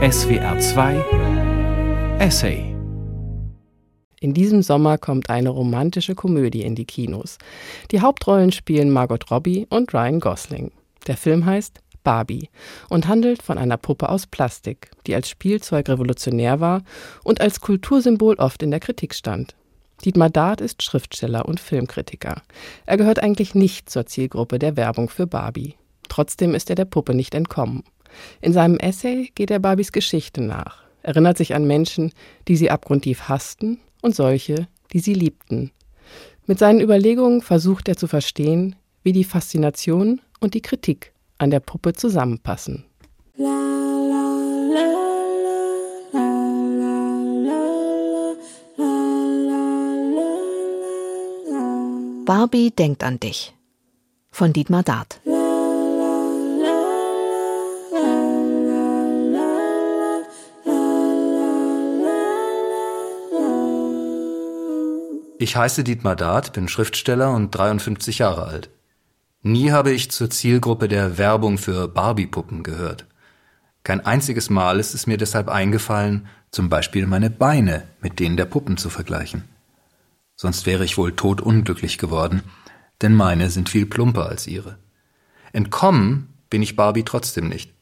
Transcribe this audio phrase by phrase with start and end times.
[0.00, 2.72] SWR 2 Essay
[4.20, 7.36] in diesem Sommer kommt eine romantische Komödie in die Kinos.
[7.90, 10.70] Die Hauptrollen spielen Margot Robbie und Ryan Gosling.
[11.08, 12.48] Der Film heißt Barbie
[12.88, 16.82] und handelt von einer Puppe aus Plastik, die als Spielzeug revolutionär war
[17.24, 19.56] und als Kultursymbol oft in der Kritik stand.
[20.04, 22.42] Dietmar Dart ist Schriftsteller und Filmkritiker.
[22.86, 25.74] Er gehört eigentlich nicht zur Zielgruppe der Werbung für Barbie.
[26.08, 27.82] Trotzdem ist er der Puppe nicht entkommen.
[28.40, 32.12] In seinem Essay geht er Barbies Geschichte nach, erinnert sich an Menschen,
[32.46, 35.70] die sie abgrundtief hassten und solche, die sie liebten.
[36.46, 41.60] Mit seinen Überlegungen versucht er zu verstehen, wie die Faszination und die Kritik an der
[41.60, 42.84] Puppe zusammenpassen.
[52.24, 53.54] Barbie denkt an dich
[54.30, 55.20] von Dietmar Dart.
[65.40, 68.70] Ich heiße Dietmar Dart, bin Schriftsteller und 53 Jahre alt.
[69.42, 73.06] Nie habe ich zur Zielgruppe der Werbung für Barbie-Puppen gehört.
[73.84, 78.46] Kein einziges Mal ist es mir deshalb eingefallen, zum Beispiel meine Beine mit denen der
[78.46, 79.44] Puppen zu vergleichen.
[80.34, 82.42] Sonst wäre ich wohl todunglücklich geworden,
[83.00, 84.76] denn meine sind viel plumper als ihre.
[85.52, 87.72] Entkommen bin ich Barbie trotzdem nicht.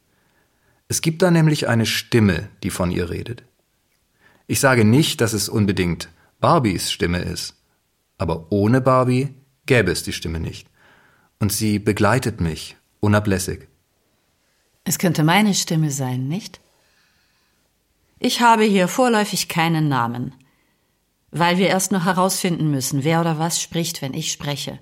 [0.88, 3.44] Es gibt da nämlich eine Stimme, die von ihr redet.
[4.46, 7.54] Ich sage nicht, dass es unbedingt Barbies Stimme ist.
[8.18, 9.34] Aber ohne Barbie
[9.66, 10.68] gäbe es die Stimme nicht.
[11.38, 13.68] Und sie begleitet mich unablässig.
[14.84, 16.60] Es könnte meine Stimme sein, nicht?
[18.18, 20.34] Ich habe hier vorläufig keinen Namen,
[21.30, 24.78] weil wir erst noch herausfinden müssen, wer oder was spricht, wenn ich spreche.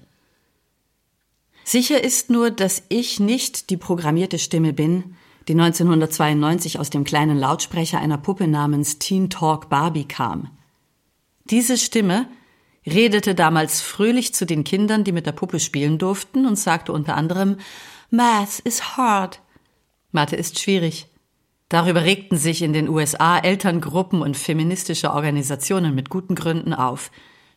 [1.64, 5.16] Sicher ist nur, dass ich nicht die programmierte Stimme bin,
[5.48, 10.50] die 1992 aus dem kleinen Lautsprecher einer Puppe namens Teen Talk Barbie kam.
[11.50, 12.26] Diese Stimme
[12.86, 17.16] redete damals fröhlich zu den Kindern, die mit der Puppe spielen durften, und sagte unter
[17.16, 17.58] anderem
[18.10, 19.40] Math is hard.
[20.12, 21.08] Mathe ist schwierig.
[21.68, 27.10] Darüber regten sich in den USA Elterngruppen und feministische Organisationen mit guten Gründen auf.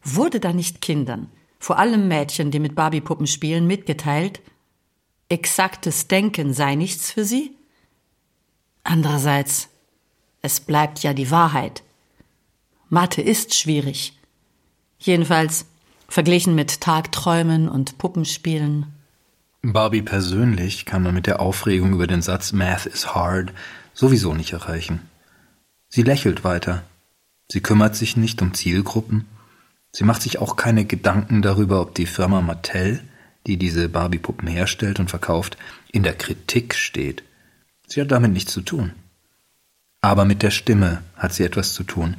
[0.04, 1.30] Wurde da nicht Kindern,
[1.60, 4.42] vor allem Mädchen, die mit Barbiepuppen spielen, mitgeteilt,
[5.30, 7.56] exaktes Denken sei nichts für sie?
[8.84, 9.70] Andererseits,
[10.42, 11.84] es bleibt ja die Wahrheit.
[12.90, 14.14] Mathe ist schwierig.
[15.00, 15.66] Jedenfalls
[16.08, 18.86] verglichen mit Tagträumen und Puppenspielen.
[19.62, 23.52] Barbie persönlich kann man mit der Aufregung über den Satz Math is hard
[23.94, 25.02] sowieso nicht erreichen.
[25.90, 26.84] Sie lächelt weiter.
[27.52, 29.26] Sie kümmert sich nicht um Zielgruppen.
[29.92, 33.02] Sie macht sich auch keine Gedanken darüber, ob die Firma Mattel,
[33.48, 35.58] die diese Barbie-Puppen herstellt und verkauft,
[35.92, 37.24] in der Kritik steht.
[37.88, 38.92] Sie hat damit nichts zu tun.
[40.02, 42.18] Aber mit der Stimme hat sie etwas zu tun,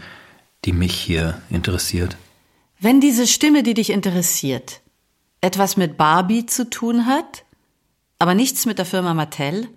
[0.64, 2.16] die mich hier interessiert.
[2.80, 4.80] Wenn diese Stimme, die dich interessiert,
[5.40, 7.44] etwas mit Barbie zu tun hat,
[8.18, 9.68] aber nichts mit der Firma Mattel,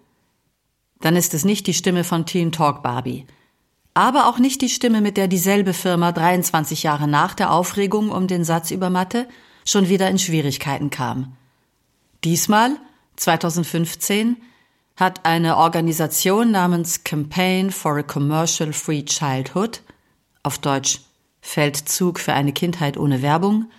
[0.99, 3.25] dann ist es nicht die Stimme von Teen Talk Barbie,
[3.93, 8.27] aber auch nicht die Stimme, mit der dieselbe Firma 23 Jahre nach der Aufregung um
[8.27, 9.27] den Satz über Mathe
[9.65, 11.35] schon wieder in Schwierigkeiten kam.
[12.23, 12.77] Diesmal,
[13.17, 14.37] 2015,
[14.95, 19.81] hat eine Organisation namens Campaign for a Commercial Free Childhood
[20.43, 21.01] auf Deutsch
[21.41, 23.69] Feldzug für eine Kindheit ohne Werbung,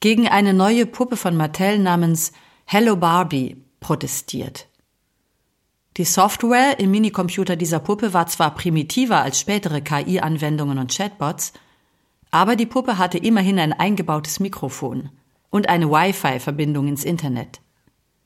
[0.00, 2.32] gegen eine neue Puppe von Mattel namens
[2.64, 4.66] Hello Barbie protestiert.
[5.96, 11.52] Die Software im Minicomputer dieser Puppe war zwar primitiver als spätere KI-Anwendungen und Chatbots,
[12.30, 15.10] aber die Puppe hatte immerhin ein eingebautes Mikrofon
[15.50, 17.60] und eine Wi-Fi-Verbindung ins Internet.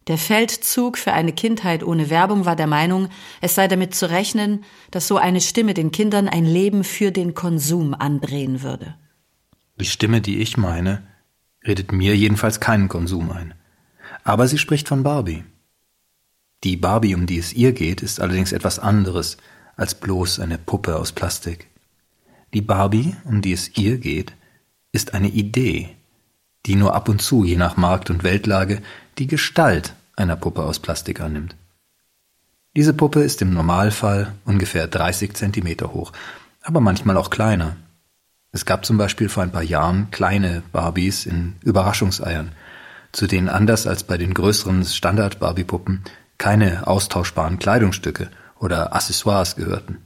[0.06, 3.08] Der Feldzug für eine Kindheit ohne Werbung war der Meinung,
[3.40, 7.34] es sei damit zu rechnen, dass so eine Stimme den Kindern ein Leben für den
[7.34, 8.94] Konsum andrehen würde.
[9.80, 11.02] Die Stimme, die ich meine,
[11.66, 13.54] redet mir jedenfalls keinen Konsum ein.
[14.24, 15.44] Aber sie spricht von Barbie.
[16.64, 19.38] Die Barbie, um die es ihr geht, ist allerdings etwas anderes
[19.76, 21.68] als bloß eine Puppe aus Plastik.
[22.52, 24.34] Die Barbie, um die es ihr geht,
[24.92, 25.90] ist eine Idee,
[26.66, 28.80] die nur ab und zu, je nach Markt und Weltlage,
[29.18, 31.56] die Gestalt einer Puppe aus Plastik annimmt.
[32.76, 36.12] Diese Puppe ist im Normalfall ungefähr 30 Zentimeter hoch,
[36.62, 37.76] aber manchmal auch kleiner.
[38.50, 42.52] Es gab zum Beispiel vor ein paar Jahren kleine Barbies in Überraschungseiern,
[43.12, 46.02] zu denen anders als bei den größeren Standard-Barbie-Puppen
[46.38, 48.28] keine austauschbaren Kleidungsstücke
[48.58, 49.98] oder Accessoires gehörten.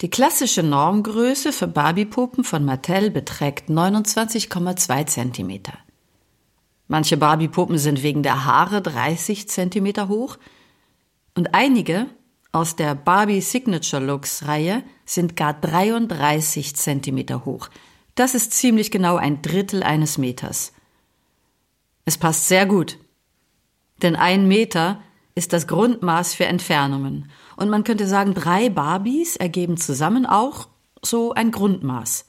[0.00, 5.74] Die klassische Normgröße für Barbie-Puppen von Mattel beträgt 29,2 Zentimeter.
[6.88, 10.38] Manche Barbie-Puppen sind wegen der Haare 30 Zentimeter hoch
[11.34, 12.06] und einige,
[12.50, 17.68] aus der Barbie Signature Looks Reihe sind gar 33 Zentimeter hoch.
[18.14, 20.72] Das ist ziemlich genau ein Drittel eines Meters.
[22.06, 22.98] Es passt sehr gut.
[24.02, 25.00] Denn ein Meter
[25.34, 27.30] ist das Grundmaß für Entfernungen.
[27.56, 30.68] Und man könnte sagen, drei Barbies ergeben zusammen auch
[31.02, 32.24] so ein Grundmaß.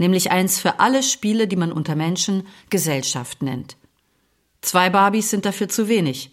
[0.00, 3.76] Nämlich eins für alle Spiele, die man unter Menschen Gesellschaft nennt.
[4.62, 6.30] Zwei Barbies sind dafür zu wenig.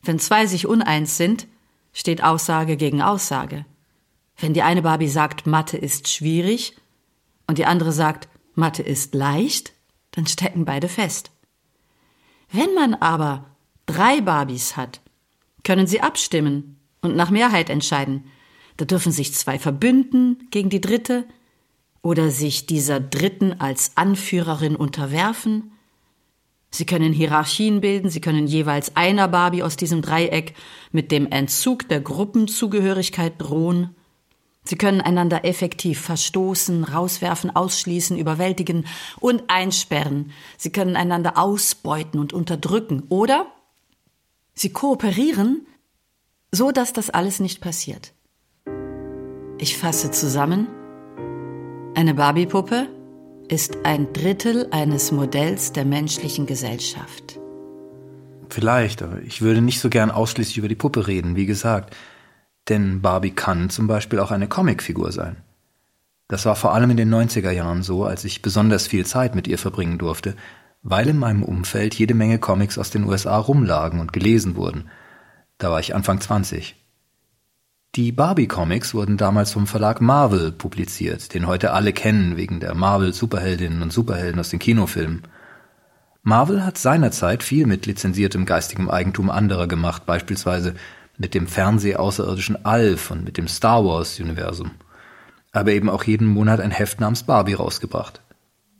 [0.00, 1.48] Wenn zwei sich uneins sind,
[1.92, 3.66] steht Aussage gegen Aussage.
[4.36, 6.76] Wenn die eine Barbie sagt, Mathe ist schwierig
[7.48, 9.72] und die andere sagt, Mathe ist leicht,
[10.12, 11.32] dann stecken beide fest.
[12.52, 15.00] Wenn man aber drei Barbies hat,
[15.64, 18.30] können sie abstimmen und nach Mehrheit entscheiden.
[18.76, 21.26] Da dürfen sich zwei verbünden gegen die dritte
[22.02, 25.72] oder sich dieser dritten als Anführerin unterwerfen.
[26.70, 30.54] Sie können Hierarchien bilden, sie können jeweils einer Barbie aus diesem Dreieck
[30.92, 33.94] mit dem Entzug der Gruppenzugehörigkeit drohen.
[34.64, 38.86] Sie können einander effektiv verstoßen, rauswerfen, ausschließen, überwältigen
[39.18, 40.30] und einsperren.
[40.58, 43.04] Sie können einander ausbeuten und unterdrücken.
[43.08, 43.46] Oder
[44.54, 45.66] sie kooperieren,
[46.52, 48.12] so dass das alles nicht passiert.
[49.56, 50.68] Ich fasse zusammen.
[51.98, 52.86] Eine Barbie-Puppe
[53.48, 57.40] ist ein Drittel eines Modells der menschlichen Gesellschaft.
[58.50, 61.96] Vielleicht, aber ich würde nicht so gern ausschließlich über die Puppe reden, wie gesagt.
[62.68, 65.38] Denn Barbie kann zum Beispiel auch eine Comicfigur sein.
[66.28, 69.48] Das war vor allem in den 90er Jahren so, als ich besonders viel Zeit mit
[69.48, 70.36] ihr verbringen durfte,
[70.84, 74.88] weil in meinem Umfeld jede Menge Comics aus den USA rumlagen und gelesen wurden.
[75.58, 76.76] Da war ich Anfang 20.
[77.94, 83.82] Die Barbie-Comics wurden damals vom Verlag Marvel publiziert, den heute alle kennen wegen der Marvel-Superheldinnen
[83.82, 85.22] und Superhelden aus den Kinofilmen.
[86.22, 90.74] Marvel hat seinerzeit viel mit lizenziertem geistigem Eigentum anderer gemacht, beispielsweise
[91.16, 94.72] mit dem Fernseh-außerirdischen Alf und mit dem Star Wars-Universum.
[95.52, 98.20] Aber eben auch jeden Monat ein Heft namens Barbie rausgebracht.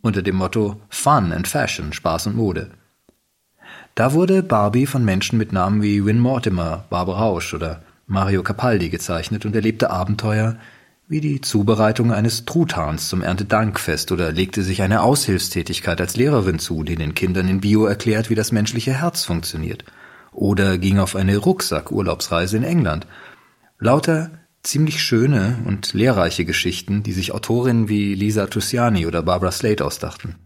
[0.02, 2.70] Unter dem Motto Fun and Fashion, Spaß und Mode.
[3.94, 8.88] Da wurde Barbie von Menschen mit Namen wie Win Mortimer, Barbara Rausch oder Mario Capaldi
[8.88, 10.56] gezeichnet und erlebte Abenteuer
[11.06, 16.82] wie die Zubereitung eines Truthahns zum Erntedankfest oder legte sich eine Aushilfstätigkeit als Lehrerin zu,
[16.82, 19.84] die den Kindern in Bio erklärt, wie das menschliche Herz funktioniert–
[20.38, 23.06] oder ging auf eine Rucksack-Urlaubsreise in England.
[23.78, 24.30] Lauter
[24.62, 30.36] ziemlich schöne und lehrreiche Geschichten, die sich Autorinnen wie Lisa Tussiani oder Barbara Slate ausdachten.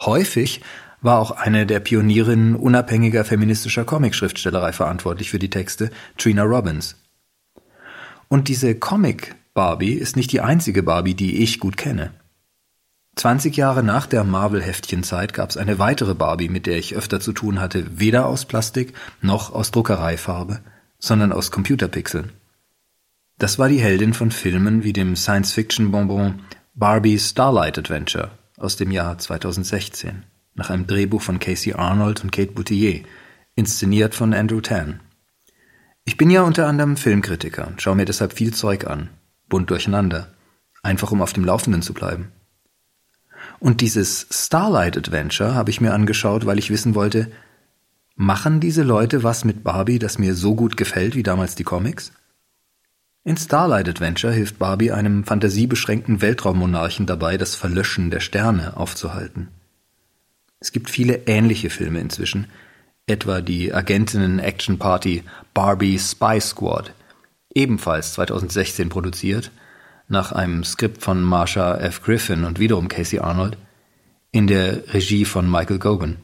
[0.00, 0.62] Häufig
[1.06, 6.96] war auch eine der Pionierinnen unabhängiger feministischer Comicschriftstellerei verantwortlich für die Texte, Trina Robbins.
[8.28, 12.10] Und diese Comic-Barbie ist nicht die einzige Barbie, die ich gut kenne.
[13.14, 17.32] 20 Jahre nach der Marvel-Heftchenzeit gab es eine weitere Barbie, mit der ich öfter zu
[17.32, 18.92] tun hatte, weder aus Plastik
[19.22, 20.60] noch aus Druckereifarbe,
[20.98, 22.32] sondern aus Computerpixeln.
[23.38, 26.42] Das war die Heldin von Filmen wie dem Science-Fiction-Bonbon
[26.74, 30.24] Barbie Starlight Adventure aus dem Jahr 2016,
[30.56, 33.02] nach einem Drehbuch von Casey Arnold und Kate Boutier,
[33.54, 35.00] inszeniert von Andrew Tan.
[36.04, 39.10] Ich bin ja unter anderem Filmkritiker und schaue mir deshalb viel Zeug an,
[39.48, 40.32] bunt durcheinander,
[40.82, 42.32] einfach um auf dem Laufenden zu bleiben.
[43.58, 47.30] Und dieses Starlight Adventure habe ich mir angeschaut, weil ich wissen wollte,
[48.14, 52.12] machen diese Leute was mit Barbie, das mir so gut gefällt wie damals die Comics?
[53.24, 59.48] In Starlight Adventure hilft Barbie einem fantasiebeschränkten Weltraummonarchen dabei, das Verlöschen der Sterne aufzuhalten.
[60.60, 62.46] Es gibt viele ähnliche Filme inzwischen,
[63.06, 65.22] etwa die Agentinnen-Action-Party
[65.54, 66.92] Barbie Spy Squad,
[67.54, 69.50] ebenfalls 2016 produziert–
[70.08, 72.02] nach einem Skript von Marsha F.
[72.02, 73.58] Griffin und wiederum Casey Arnold,
[74.30, 76.16] in der Regie von Michael Gobin.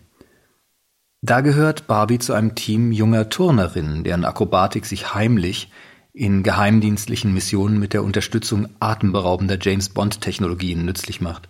[1.23, 5.71] Da gehört Barbie zu einem Team junger Turnerinnen, deren Akrobatik sich heimlich
[6.13, 11.49] in geheimdienstlichen Missionen mit der Unterstützung atemberaubender James Bond-Technologien nützlich macht.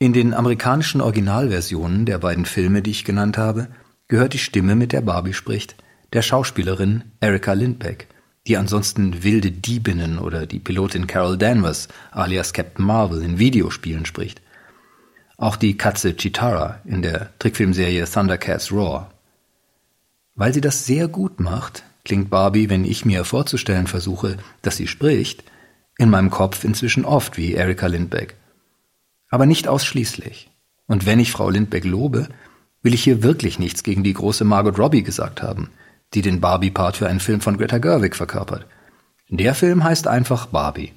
[0.00, 3.68] In den amerikanischen Originalversionen der beiden Filme, die ich genannt habe,
[4.08, 5.76] gehört die Stimme, mit der Barbie spricht,
[6.12, 8.08] der Schauspielerin Erika Lindbeck–
[8.46, 14.40] die ansonsten wilde Diebinnen oder die Pilotin Carol Danvers alias Captain Marvel in Videospielen spricht.
[15.36, 19.10] Auch die Katze Chitara in der Trickfilmserie Thundercats Roar.
[20.34, 24.86] Weil sie das sehr gut macht, klingt Barbie, wenn ich mir vorzustellen versuche, dass sie
[24.86, 25.44] spricht,
[25.98, 28.36] in meinem Kopf inzwischen oft wie Erika Lindbeck.
[29.30, 30.50] Aber nicht ausschließlich.
[30.86, 32.28] Und wenn ich Frau Lindbeck lobe,
[32.82, 35.70] will ich hier wirklich nichts gegen die große Margot Robbie gesagt haben–
[36.14, 38.66] die den Barbie-Part für einen Film von Greta Gerwig verkörpert.
[39.28, 40.92] Der Film heißt einfach Barbie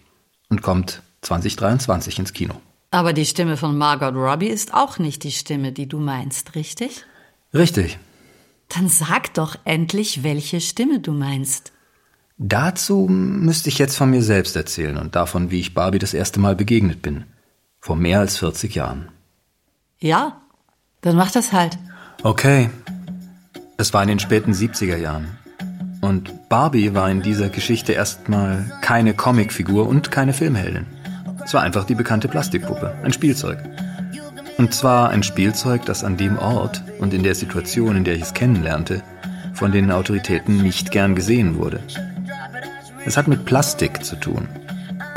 [0.50, 2.56] und kommt 2023 ins Kino.
[2.92, 7.06] Aber die Stimme von Margot Robbie ist auch nicht die Stimme, die du meinst, richtig?
[7.54, 7.98] Richtig.
[8.70, 11.72] Dann sag doch endlich, welche Stimme du meinst.
[12.38, 16.40] Dazu müsste ich jetzt von mir selbst erzählen und davon, wie ich Barbie das erste
[16.40, 17.26] Mal begegnet bin.
[17.84, 19.10] Vor mehr als 40 Jahren.
[20.00, 20.38] Ja,
[21.02, 21.78] dann mach das halt.
[22.24, 22.70] Okay.
[23.76, 25.38] Es war in den späten 70er Jahren.
[26.00, 30.86] Und Barbie war in dieser Geschichte erstmal keine Comicfigur und keine Filmheldin.
[31.44, 33.58] Es war einfach die bekannte Plastikpuppe, ein Spielzeug.
[34.58, 38.22] Und zwar ein Spielzeug, das an dem Ort und in der Situation, in der ich
[38.22, 39.04] es kennenlernte,
[39.54, 41.84] von den Autoritäten nicht gern gesehen wurde.
[43.04, 44.48] Es hat mit Plastik zu tun.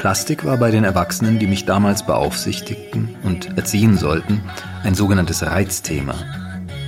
[0.07, 4.41] Plastik war bei den Erwachsenen, die mich damals beaufsichtigten und erziehen sollten,
[4.85, 6.15] ein sogenanntes Reizthema.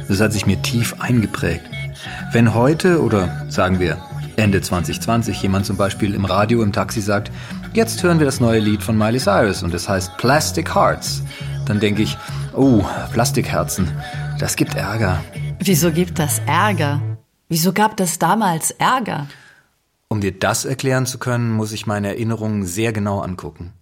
[0.06, 1.64] Das hat sich mir tief eingeprägt.
[2.30, 3.98] Wenn heute oder sagen wir
[4.36, 7.32] Ende 2020 jemand zum Beispiel im Radio im Taxi sagt,
[7.72, 11.24] jetzt hören wir das neue Lied von Miley Cyrus und es heißt Plastic Hearts,
[11.66, 12.16] dann denke ich,
[12.54, 13.90] oh, Plastikherzen,
[14.38, 15.18] das gibt Ärger.
[15.58, 17.02] Wieso gibt das Ärger?
[17.48, 19.26] Wieso gab das damals Ärger?
[20.08, 23.74] Um dir das erklären zu können, muss ich meine Erinnerungen sehr genau angucken.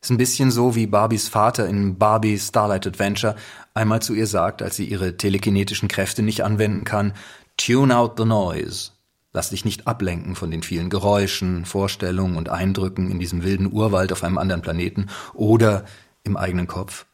[0.00, 3.36] Ist ein bisschen so, wie Barbies Vater in Barbie Starlight Adventure
[3.74, 7.14] einmal zu ihr sagt, als sie ihre telekinetischen Kräfte nicht anwenden kann,
[7.56, 8.92] Tune out the noise.
[9.32, 14.12] Lass dich nicht ablenken von den vielen Geräuschen, Vorstellungen und Eindrücken in diesem wilden Urwald
[14.12, 15.84] auf einem anderen Planeten oder
[16.22, 17.06] im eigenen Kopf.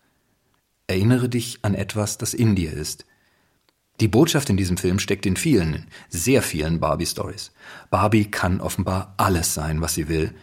[0.86, 3.06] Erinnere dich an etwas, das in dir ist.
[4.00, 7.52] Die Botschaft in diesem Film steckt in vielen, sehr vielen Barbie-Stories.
[7.90, 10.34] Barbie kann offenbar alles sein, was sie will,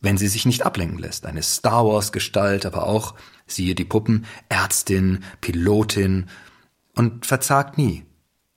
[0.00, 1.24] wenn sie sich nicht ablenken lässt.
[1.24, 3.14] Eine Star Wars-Gestalt, aber auch,
[3.46, 6.28] siehe die Puppen, Ärztin, Pilotin
[6.94, 8.04] und verzagt nie,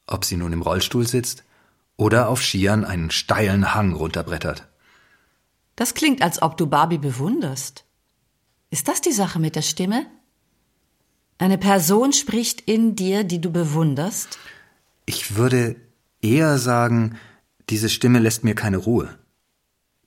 [0.07, 1.43] ob sie nun im Rollstuhl sitzt
[1.95, 4.67] oder auf Skiern einen steilen Hang runterbrettert.
[5.75, 7.85] Das klingt, als ob du Barbie bewunderst.
[8.69, 10.05] Ist das die Sache mit der Stimme?
[11.43, 14.39] Eine Person spricht in dir, die du bewunderst?
[15.05, 15.75] Ich würde
[16.21, 17.17] eher sagen,
[17.69, 19.09] diese Stimme lässt mir keine Ruhe.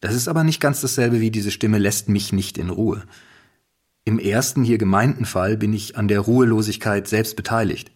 [0.01, 3.05] Das ist aber nicht ganz dasselbe wie diese Stimme lässt mich nicht in Ruhe.
[4.07, 7.93] Im ersten hier gemeinten Fall bin ich an der Ruhelosigkeit selbst beteiligt.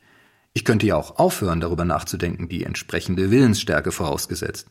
[0.53, 4.67] Ich könnte ja auch aufhören, darüber nachzudenken, die entsprechende Willensstärke vorausgesetzt.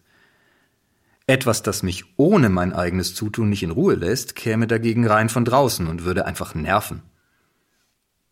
[1.26, 5.44] Etwas, das mich ohne mein eigenes Zutun nicht in Ruhe lässt, käme dagegen rein von
[5.44, 7.02] draußen und würde einfach nerven.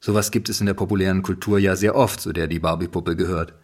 [0.07, 3.55] Sowas gibt es in der populären Kultur ja sehr oft, zu der die Barbie-Puppe gehört.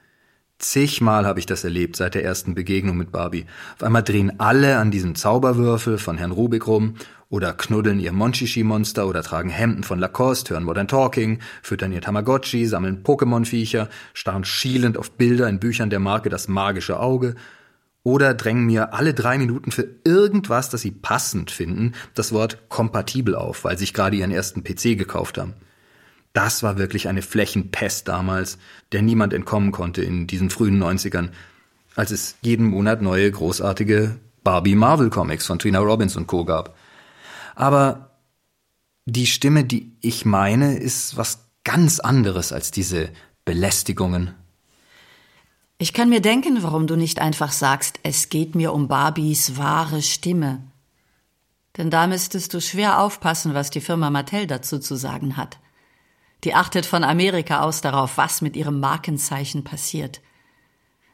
[0.57, 3.45] Zigmal habe ich das erlebt seit der ersten Begegnung mit Barbie.
[3.75, 6.95] Auf einmal drehen alle an diesem Zauberwürfel von Herrn Rubik rum
[7.29, 12.65] oder knuddeln ihr Monchichi-Monster oder tragen Hemden von Lacoste, hören Modern Talking, füttern ihr Tamagotchi,
[12.65, 17.35] sammeln Pokémon-Viecher, starren schielend auf Bilder in Büchern der Marke Das magische Auge
[18.03, 23.33] oder drängen mir alle drei Minuten für irgendwas, das sie passend finden, das Wort kompatibel
[23.33, 25.53] auf, weil sie sich gerade ihren ersten PC gekauft haben.
[26.33, 28.57] Das war wirklich eine Flächenpest damals,
[28.91, 31.29] der niemand entkommen konnte in diesen frühen 90ern,
[31.95, 36.43] als es jeden Monat neue großartige Barbie Marvel Comics von Trina Robbins und Co.
[36.43, 36.75] gab.
[37.55, 38.17] Aber
[39.05, 43.09] die Stimme, die ich meine, ist was ganz anderes als diese
[43.45, 44.33] Belästigungen.
[45.77, 50.01] Ich kann mir denken, warum du nicht einfach sagst, es geht mir um Barbies wahre
[50.01, 50.63] Stimme.
[51.77, 55.59] Denn da müsstest du schwer aufpassen, was die Firma Mattel dazu zu sagen hat.
[56.43, 60.21] Die achtet von Amerika aus darauf, was mit ihrem Markenzeichen passiert.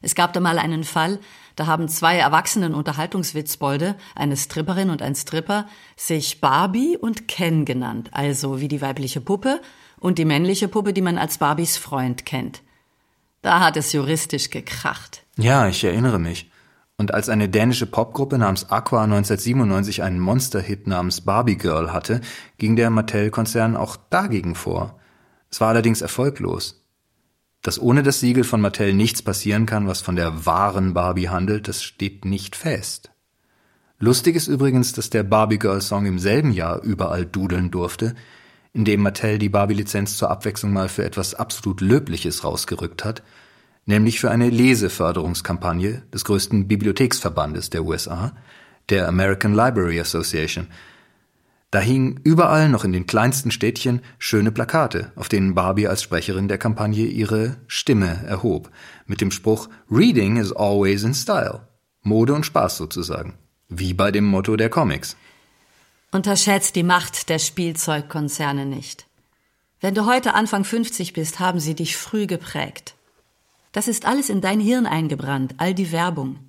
[0.01, 1.19] Es gab da mal einen Fall,
[1.55, 5.67] da haben zwei erwachsenen Unterhaltungswitzbolde, eine Stripperin und ein Stripper,
[5.97, 9.61] sich Barbie und Ken genannt, also wie die weibliche Puppe
[9.99, 12.61] und die männliche Puppe, die man als Barbies Freund kennt.
[13.41, 15.23] Da hat es juristisch gekracht.
[15.37, 16.49] Ja, ich erinnere mich.
[16.97, 22.19] Und als eine dänische Popgruppe namens Aqua 1997 einen Monsterhit namens Barbie Girl hatte,
[22.57, 24.98] ging der Mattel-Konzern auch dagegen vor.
[25.51, 26.83] Es war allerdings erfolglos.
[27.61, 31.67] Dass ohne das Siegel von Mattel nichts passieren kann, was von der wahren Barbie handelt,
[31.67, 33.11] das steht nicht fest.
[33.97, 38.15] Lustig ist übrigens, dass der Barbie Girl Song im selben Jahr überall dudeln durfte,
[38.71, 43.23] indem Mattel die Barbie-Lizenz zur Abwechslung mal für etwas absolut Löbliches rausgerückt hat,
[43.85, 48.33] nämlich für eine Leseförderungskampagne des größten Bibliotheksverbandes der USA,
[48.87, 50.67] der American Library Association,
[51.71, 56.47] da hingen überall noch in den kleinsten Städtchen schöne Plakate, auf denen Barbie als Sprecherin
[56.47, 58.71] der Kampagne ihre Stimme erhob,
[59.05, 61.67] mit dem Spruch Reading is always in style.
[62.01, 63.35] Mode und Spaß sozusagen.
[63.67, 65.15] Wie bei dem Motto der Comics.
[66.11, 69.05] Unterschätzt die Macht der Spielzeugkonzerne nicht.
[69.79, 72.95] Wenn du heute Anfang 50 bist, haben sie dich früh geprägt.
[73.71, 76.39] Das ist alles in dein Hirn eingebrannt, all die Werbung.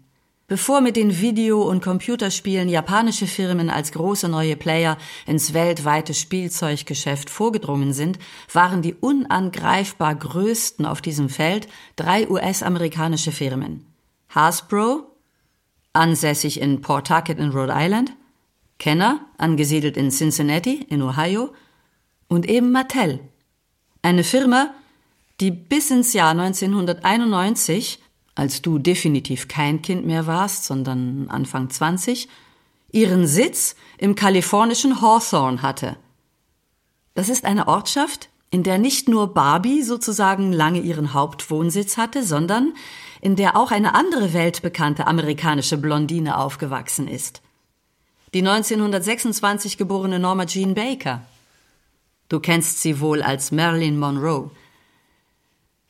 [0.51, 7.31] Bevor mit den Video- und Computerspielen japanische Firmen als große neue Player ins weltweite Spielzeuggeschäft
[7.31, 8.19] vorgedrungen sind,
[8.53, 13.87] waren die unangreifbar größten auf diesem Feld drei US-amerikanische Firmen.
[14.29, 15.15] Hasbro,
[15.93, 18.13] ansässig in Pawtucket in Rhode Island,
[18.81, 21.55] Kenner, angesiedelt in Cincinnati in Ohio,
[22.27, 23.21] und eben Mattel,
[24.03, 24.75] eine Firma,
[25.39, 28.01] die bis ins Jahr 1991
[28.41, 32.27] als du definitiv kein Kind mehr warst, sondern Anfang 20,
[32.91, 35.99] ihren Sitz im kalifornischen Hawthorne hatte.
[37.13, 42.73] Das ist eine Ortschaft, in der nicht nur Barbie sozusagen lange ihren Hauptwohnsitz hatte, sondern
[43.21, 47.43] in der auch eine andere weltbekannte amerikanische Blondine aufgewachsen ist.
[48.33, 51.21] Die 1926 geborene Norma Jean Baker.
[52.31, 54.51] Du kennst sie wohl als Marilyn Monroe.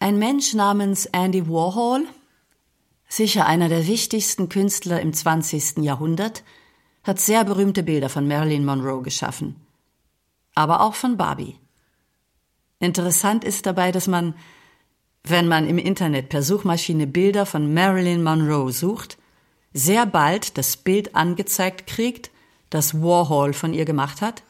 [0.00, 2.08] Ein Mensch namens Andy Warhol
[3.10, 5.78] sicher einer der wichtigsten Künstler im 20.
[5.78, 6.44] Jahrhundert,
[7.02, 9.56] hat sehr berühmte Bilder von Marilyn Monroe geschaffen.
[10.54, 11.56] Aber auch von Barbie.
[12.78, 14.34] Interessant ist dabei, dass man,
[15.24, 19.18] wenn man im Internet per Suchmaschine Bilder von Marilyn Monroe sucht,
[19.72, 22.30] sehr bald das Bild angezeigt kriegt,
[22.70, 24.44] das Warhol von ihr gemacht hat,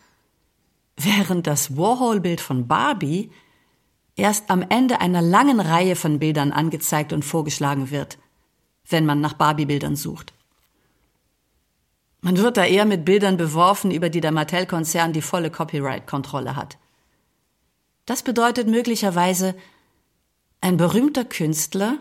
[0.97, 3.31] während das Warhol-Bild von Barbie
[4.17, 8.19] erst am Ende einer langen Reihe von Bildern angezeigt und vorgeschlagen wird–
[8.91, 10.33] wenn man nach Barbie-Bildern sucht.
[12.21, 16.77] Man wird da eher mit Bildern beworfen, über die der Mattel-Konzern die volle Copyright-Kontrolle hat.
[18.05, 19.55] Das bedeutet möglicherweise,
[20.61, 21.99] ein berühmter Künstler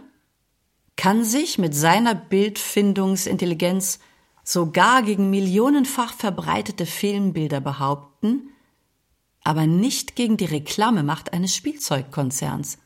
[0.98, 4.00] kann sich mit seiner Bildfindungsintelligenz
[4.44, 8.50] sogar gegen millionenfach verbreitete Filmbilder behaupten,
[9.44, 12.80] aber nicht gegen die Reklamemacht eines Spielzeugkonzerns.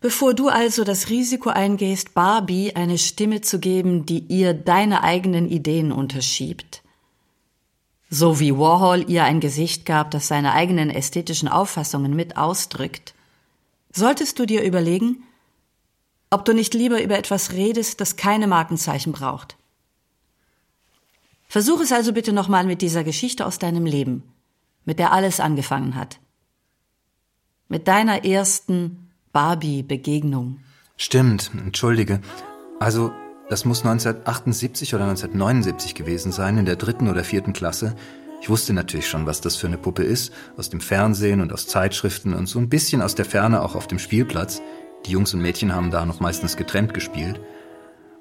[0.00, 5.48] Bevor du also das Risiko eingehst, Barbie eine Stimme zu geben, die ihr deine eigenen
[5.48, 6.82] Ideen unterschiebt,
[8.10, 13.14] so wie Warhol ihr ein Gesicht gab, das seine eigenen ästhetischen Auffassungen mit ausdrückt,
[13.90, 15.24] solltest du dir überlegen,
[16.30, 19.56] ob du nicht lieber über etwas redest, das keine Markenzeichen braucht.
[21.48, 24.24] Versuch es also bitte nochmal mit dieser Geschichte aus deinem Leben,
[24.84, 26.18] mit der alles angefangen hat.
[27.68, 29.05] Mit deiner ersten
[29.36, 30.60] Barbie-Begegnung.
[30.96, 32.22] Stimmt, entschuldige.
[32.80, 33.12] Also,
[33.50, 37.96] das muss 1978 oder 1979 gewesen sein, in der dritten oder vierten Klasse.
[38.40, 41.66] Ich wusste natürlich schon, was das für eine Puppe ist, aus dem Fernsehen und aus
[41.66, 44.62] Zeitschriften und so ein bisschen aus der Ferne auch auf dem Spielplatz.
[45.04, 47.38] Die Jungs und Mädchen haben da noch meistens getrennt gespielt.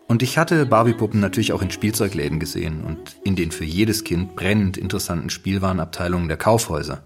[0.08, 4.36] Und ich hatte Barbie-Puppen natürlich auch in Spielzeugläden gesehen und in den für jedes Kind
[4.36, 7.06] brennend interessanten Spielwarenabteilungen der Kaufhäuser.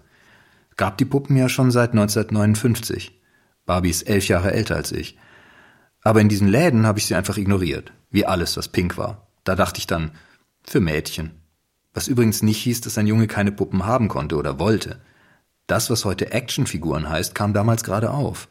[0.76, 3.19] Gab die Puppen ja schon seit 1959.
[3.70, 5.16] Barbie ist elf Jahre älter als ich.
[6.02, 9.28] Aber in diesen Läden habe ich sie einfach ignoriert, wie alles, was pink war.
[9.44, 10.10] Da dachte ich dann,
[10.64, 11.40] für Mädchen.
[11.94, 15.00] Was übrigens nicht hieß, dass ein Junge keine Puppen haben konnte oder wollte.
[15.68, 18.48] Das, was heute Actionfiguren heißt, kam damals gerade auf.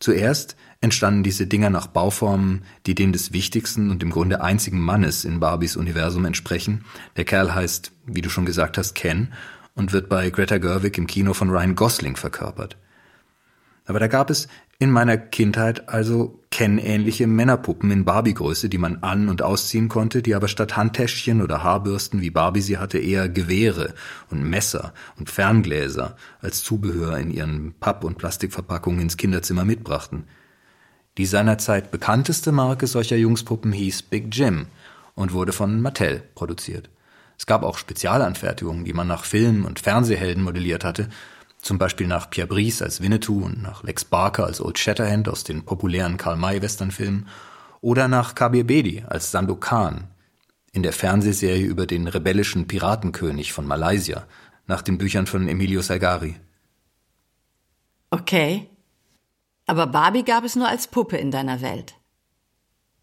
[0.00, 5.24] Zuerst entstanden diese Dinger nach Bauformen, die denen des wichtigsten und im Grunde einzigen Mannes
[5.24, 6.84] in Barbies Universum entsprechen.
[7.16, 9.32] Der Kerl heißt, wie du schon gesagt hast, Ken
[9.74, 12.76] und wird bei Greta Gerwig im Kino von Ryan Gosling verkörpert.
[13.86, 19.28] Aber da gab es in meiner Kindheit also kennähnliche Männerpuppen in Barbie-Größe, die man an-
[19.28, 23.94] und ausziehen konnte, die aber statt Handtäschchen oder Haarbürsten, wie Barbie sie hatte, eher Gewehre
[24.30, 30.24] und Messer und Ferngläser als Zubehör in ihren Papp- und Plastikverpackungen ins Kinderzimmer mitbrachten.
[31.16, 34.66] Die seinerzeit bekannteste Marke solcher Jungspuppen hieß Big Jim
[35.14, 36.90] und wurde von Mattel produziert.
[37.38, 41.08] Es gab auch Spezialanfertigungen, die man nach Film- und Fernsehhelden modelliert hatte
[41.66, 45.44] zum Beispiel nach Pierre Brice als Winnetou und nach Lex Barker als Old Shatterhand aus
[45.44, 47.28] den populären Karl-May-Westernfilmen
[47.80, 50.08] oder nach Kabir Bedi als Sandokan
[50.72, 54.26] in der Fernsehserie über den rebellischen Piratenkönig von Malaysia
[54.66, 56.36] nach den Büchern von Emilio Salgari.
[58.10, 58.70] Okay.
[59.66, 61.96] Aber Barbie gab es nur als Puppe in deiner Welt.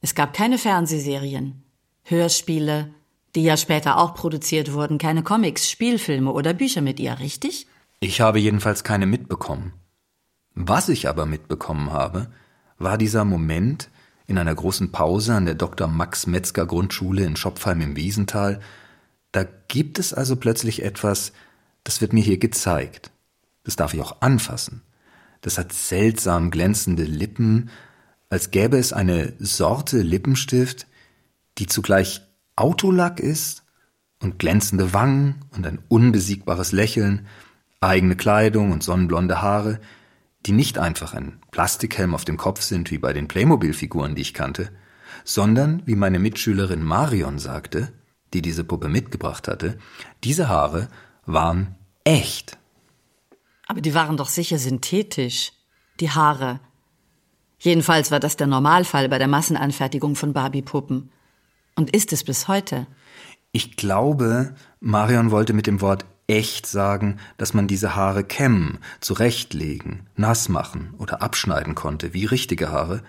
[0.02, 1.64] Es gab keine Fernsehserien,
[2.04, 2.94] Hörspiele,
[3.36, 7.68] die ja später auch produziert wurden, keine Comics, Spielfilme oder Bücher mit ihr, richtig?
[8.04, 9.72] Ich habe jedenfalls keine mitbekommen.
[10.56, 12.28] Was ich aber mitbekommen habe,
[12.78, 13.90] war dieser Moment
[14.28, 15.88] in einer großen Pause an der Dr.
[15.88, 18.60] Max Metzger Grundschule in Schopfheim im Wiesental.
[19.32, 21.32] Da gibt es also plötzlich etwas,
[21.86, 23.10] das wird mir hier gezeigt.
[23.64, 24.82] Das darf ich auch anfassen.
[25.40, 27.70] Das hat seltsam glänzende Lippen,
[28.30, 30.88] als gäbe es eine Sorte Lippenstift,
[31.58, 32.20] die zugleich
[32.58, 33.64] Autolack ist
[34.20, 37.28] und glänzende Wangen und ein unbesiegbares Lächeln,
[37.88, 39.80] eigene Kleidung und sonnenblonde Haare,
[40.46, 44.34] die nicht einfach ein Plastikhelm auf dem Kopf sind wie bei den Playmobil-Figuren, die ich
[44.34, 44.70] kannte,
[45.24, 47.94] sondern, wie meine Mitschülerin Marion sagte,
[48.34, 49.78] die diese Puppe mitgebracht hatte,
[50.24, 50.90] diese Haare
[51.26, 52.58] waren echt.
[53.68, 55.54] Aber die waren doch sicher synthetisch.
[56.00, 56.60] Die Haare.
[57.60, 61.12] Jedenfalls war das der Normalfall bei der Massenanfertigung von Barbie-Puppen.
[61.76, 62.88] Und ist es bis heute.
[63.52, 70.08] Ich glaube, Marion wollte mit dem Wort echt sagen, dass man diese Haare kämmen, zurechtlegen,
[70.16, 73.02] nass machen oder abschneiden konnte, wie richtige Haare,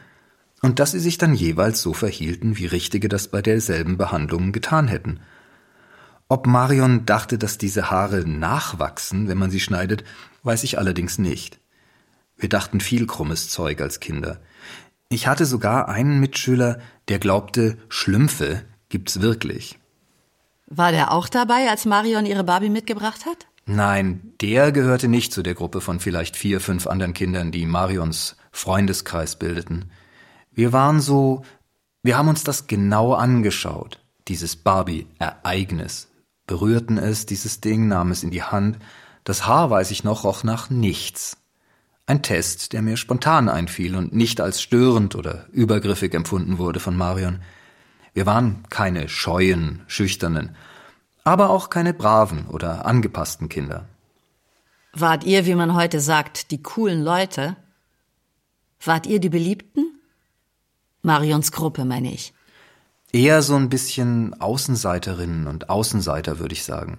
[0.62, 4.88] und dass sie sich dann jeweils so verhielten, wie richtige das bei derselben Behandlung getan
[4.88, 5.20] hätten.
[6.28, 10.04] Ob Marion dachte, dass diese Haare nachwachsen, wenn man sie schneidet,
[10.42, 11.60] weiß ich allerdings nicht.
[12.36, 14.40] Wir dachten viel krummes Zeug als Kinder.
[15.08, 19.78] Ich hatte sogar einen Mitschüler, der glaubte, Schlümpfe gibt's wirklich.
[20.66, 23.46] War der auch dabei, als Marion ihre Barbie mitgebracht hat?
[23.66, 28.36] Nein, der gehörte nicht zu der Gruppe von vielleicht vier, fünf anderen Kindern, die Marions
[28.52, 29.90] Freundeskreis bildeten.
[30.52, 31.42] Wir waren so,
[32.02, 36.08] wir haben uns das genau angeschaut, dieses Barbie-Ereignis,
[36.46, 38.78] berührten es, dieses Ding, nahmen es in die Hand.
[39.24, 41.38] Das Haar, weiß ich noch, roch nach nichts.
[42.06, 46.96] Ein Test, der mir spontan einfiel und nicht als störend oder übergriffig empfunden wurde von
[46.96, 47.40] Marion.
[48.14, 50.56] Wir waren keine scheuen, schüchternen,
[51.24, 53.86] aber auch keine braven oder angepassten Kinder.
[54.92, 57.56] Wart ihr, wie man heute sagt, die coolen Leute?
[58.84, 59.98] Wart ihr die Beliebten?
[61.02, 62.32] Marions Gruppe, meine ich.
[63.12, 66.98] Eher so ein bisschen Außenseiterinnen und Außenseiter, würde ich sagen.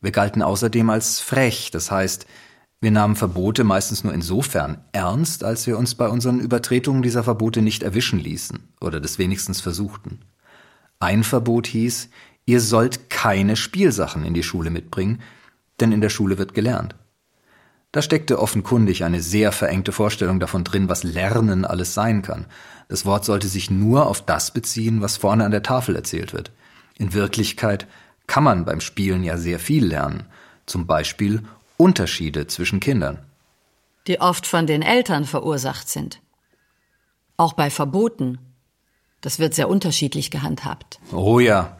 [0.00, 2.26] Wir galten außerdem als frech, das heißt,
[2.80, 7.60] wir nahmen Verbote meistens nur insofern ernst, als wir uns bei unseren Übertretungen dieser Verbote
[7.60, 10.20] nicht erwischen ließen oder das wenigstens versuchten.
[10.98, 12.08] Ein Verbot hieß,
[12.46, 15.20] ihr sollt keine Spielsachen in die Schule mitbringen,
[15.78, 16.94] denn in der Schule wird gelernt.
[17.92, 22.46] Da steckte offenkundig eine sehr verengte Vorstellung davon drin, was Lernen alles sein kann.
[22.88, 26.52] Das Wort sollte sich nur auf das beziehen, was vorne an der Tafel erzählt wird.
[26.96, 27.88] In Wirklichkeit
[28.26, 30.24] kann man beim Spielen ja sehr viel lernen,
[30.66, 31.42] zum Beispiel
[31.80, 33.18] Unterschiede zwischen Kindern.
[34.06, 36.20] Die oft von den Eltern verursacht sind.
[37.38, 38.38] Auch bei Verboten.
[39.22, 41.00] Das wird sehr unterschiedlich gehandhabt.
[41.10, 41.78] Oh ja.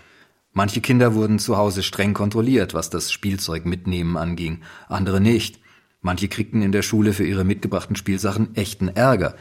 [0.52, 5.60] Manche Kinder wurden zu Hause streng kontrolliert, was das Spielzeug mitnehmen anging, andere nicht.
[6.00, 9.36] Manche kriegten in der Schule für ihre mitgebrachten Spielsachen echten Ärger,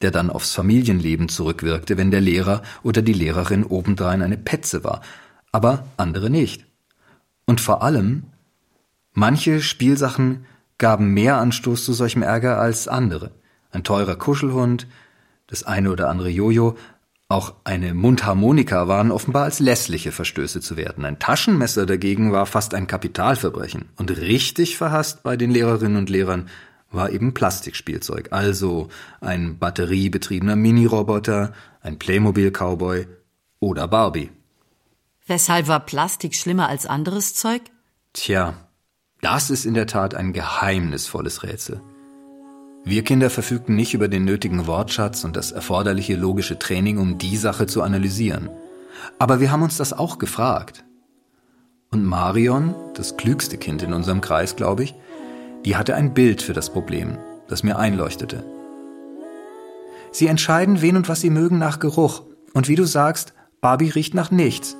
[0.00, 5.02] der dann aufs Familienleben zurückwirkte, wenn der Lehrer oder die Lehrerin obendrein eine Petze war,
[5.50, 6.66] aber andere nicht.
[7.46, 8.24] Und vor allem
[9.14, 10.44] Manche Spielsachen
[10.76, 13.30] gaben mehr Anstoß zu solchem Ärger als andere.
[13.70, 14.88] Ein teurer Kuschelhund,
[15.46, 16.76] das eine oder andere Jojo,
[17.28, 21.04] auch eine Mundharmonika waren offenbar als lässliche Verstöße zu werten.
[21.04, 23.88] Ein Taschenmesser dagegen war fast ein Kapitalverbrechen.
[23.96, 26.48] Und richtig verhasst bei den Lehrerinnen und Lehrern
[26.90, 28.88] war eben Plastikspielzeug, also
[29.20, 33.06] ein batteriebetriebener Miniroboter, ein Playmobil-Cowboy
[33.58, 34.30] oder Barbie.
[35.26, 37.62] Weshalb war Plastik schlimmer als anderes Zeug?
[38.12, 38.54] Tja,
[39.24, 41.80] das ist in der Tat ein geheimnisvolles Rätsel.
[42.84, 47.38] Wir Kinder verfügten nicht über den nötigen Wortschatz und das erforderliche logische Training, um die
[47.38, 48.50] Sache zu analysieren.
[49.18, 50.84] Aber wir haben uns das auch gefragt.
[51.90, 54.94] Und Marion, das klügste Kind in unserem Kreis, glaube ich,
[55.64, 57.16] die hatte ein Bild für das Problem,
[57.48, 58.44] das mir einleuchtete.
[60.12, 62.24] Sie entscheiden, wen und was sie mögen nach Geruch.
[62.52, 63.32] Und wie du sagst,
[63.62, 64.76] Barbie riecht nach nichts.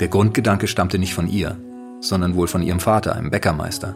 [0.00, 1.58] Der Grundgedanke stammte nicht von ihr
[2.02, 3.94] sondern wohl von ihrem Vater, einem Bäckermeister.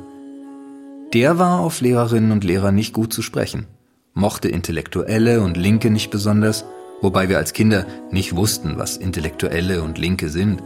[1.13, 3.67] Der war auf Lehrerinnen und Lehrer nicht gut zu sprechen,
[4.15, 6.65] mochte Intellektuelle und Linke nicht besonders,
[7.03, 10.63] wobei wir als Kinder nicht wussten, was Intellektuelle und Linke sind.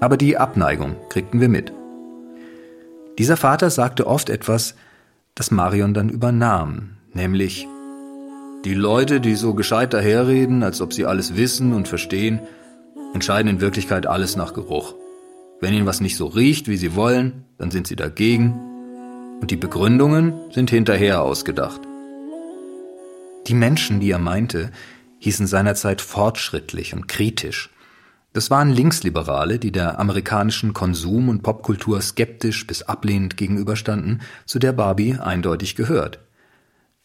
[0.00, 1.72] Aber die Abneigung kriegten wir mit.
[3.18, 4.74] Dieser Vater sagte oft etwas,
[5.34, 7.66] das Marion dann übernahm, nämlich
[8.64, 12.40] die Leute, die so gescheit daherreden, als ob sie alles wissen und verstehen,
[13.14, 14.94] entscheiden in Wirklichkeit alles nach Geruch.
[15.60, 18.52] Wenn ihnen was nicht so riecht, wie sie wollen, dann sind sie dagegen.
[19.40, 21.80] Und die Begründungen sind hinterher ausgedacht.
[23.46, 24.70] Die Menschen, die er meinte,
[25.18, 27.70] hießen seinerzeit fortschrittlich und kritisch.
[28.32, 34.72] Das waren Linksliberale, die der amerikanischen Konsum- und Popkultur skeptisch bis ablehnend gegenüberstanden, zu der
[34.72, 36.18] Barbie eindeutig gehört.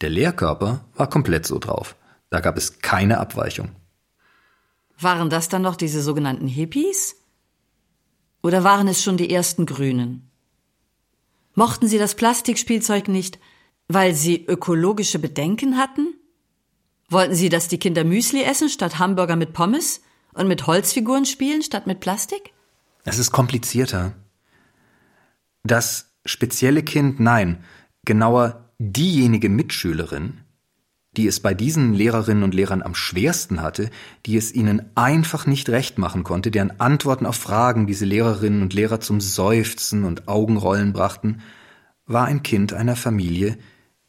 [0.02, 1.96] Der Lehrkörper war komplett so drauf.
[2.30, 3.70] Da gab es keine Abweichung.
[5.00, 7.21] Waren das dann noch diese sogenannten Hippies?
[8.42, 10.30] Oder waren es schon die ersten Grünen?
[11.54, 13.40] Mochten sie das Plastikspielzeug nicht,
[13.88, 16.16] weil sie ökologische Bedenken hatten?
[17.10, 20.02] Wollten sie, dass die Kinder Müsli essen statt Hamburger mit Pommes
[20.34, 22.54] und mit Holzfiguren spielen statt mit Plastik?
[23.04, 24.14] Es ist komplizierter.
[25.64, 27.64] Das spezielle Kind, nein,
[28.06, 30.41] genauer diejenige Mitschülerin,
[31.18, 33.90] die es bei diesen Lehrerinnen und Lehrern am schwersten hatte,
[34.26, 38.74] die es ihnen einfach nicht recht machen konnte, deren Antworten auf Fragen diese Lehrerinnen und
[38.74, 41.42] Lehrer zum Seufzen und Augenrollen brachten,
[42.06, 43.58] war ein Kind einer Familie,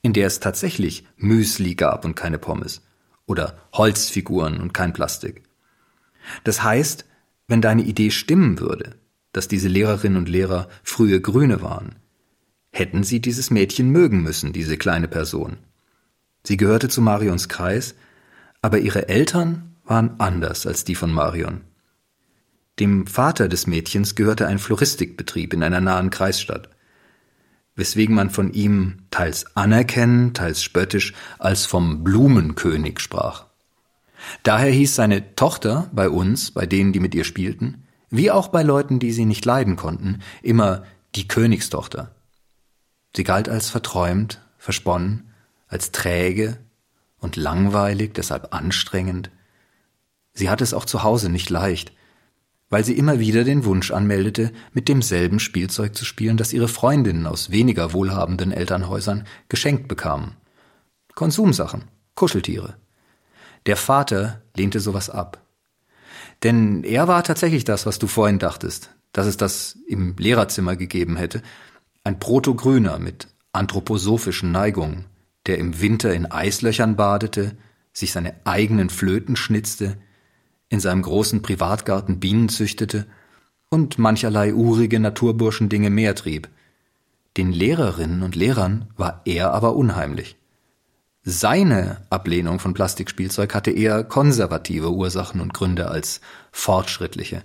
[0.00, 2.82] in der es tatsächlich Müsli gab und keine Pommes
[3.26, 5.42] oder Holzfiguren und kein Plastik.
[6.44, 7.04] Das heißt,
[7.48, 8.94] wenn deine Idee stimmen würde,
[9.32, 11.96] dass diese Lehrerinnen und Lehrer frühe Grüne waren,
[12.70, 15.58] hätten sie dieses Mädchen mögen müssen, diese kleine Person.
[16.44, 17.94] Sie gehörte zu Marions Kreis,
[18.61, 21.62] aber ihre Eltern waren anders als die von Marion.
[22.81, 26.70] Dem Vater des Mädchens gehörte ein Floristikbetrieb in einer nahen Kreisstadt,
[27.76, 33.46] weswegen man von ihm teils anerkennend, teils spöttisch als vom Blumenkönig sprach.
[34.42, 38.62] Daher hieß seine Tochter bei uns, bei denen, die mit ihr spielten, wie auch bei
[38.62, 42.14] Leuten, die sie nicht leiden konnten, immer die Königstochter.
[43.16, 45.31] Sie galt als verträumt, versponnen,
[45.72, 46.58] als träge
[47.18, 49.30] und langweilig, deshalb anstrengend.
[50.35, 51.92] Sie hatte es auch zu Hause nicht leicht,
[52.68, 57.26] weil sie immer wieder den Wunsch anmeldete, mit demselben Spielzeug zu spielen, das ihre Freundinnen
[57.26, 60.37] aus weniger wohlhabenden Elternhäusern geschenkt bekamen.
[61.14, 62.76] Konsumsachen, Kuscheltiere.
[63.66, 65.42] Der Vater lehnte sowas ab.
[66.42, 71.16] Denn er war tatsächlich das, was du vorhin dachtest, dass es das im Lehrerzimmer gegeben
[71.16, 71.42] hätte,
[72.04, 75.04] ein Protogrüner mit anthroposophischen Neigungen,
[75.46, 77.57] der im Winter in Eislöchern badete,
[77.92, 79.96] sich seine eigenen Flöten schnitzte,
[80.68, 83.07] in seinem großen Privatgarten Bienen züchtete
[83.68, 86.48] und mancherlei urige Naturburschendinge mehr trieb.
[87.37, 90.37] Den Lehrerinnen und Lehrern war er aber unheimlich.
[91.24, 97.42] Seine Ablehnung von Plastikspielzeug hatte eher konservative Ursachen und Gründe als fortschrittliche,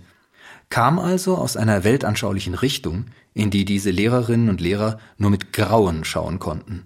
[0.70, 6.04] kam also aus einer weltanschaulichen Richtung, in die diese Lehrerinnen und Lehrer nur mit Grauen
[6.04, 6.86] schauen konnten.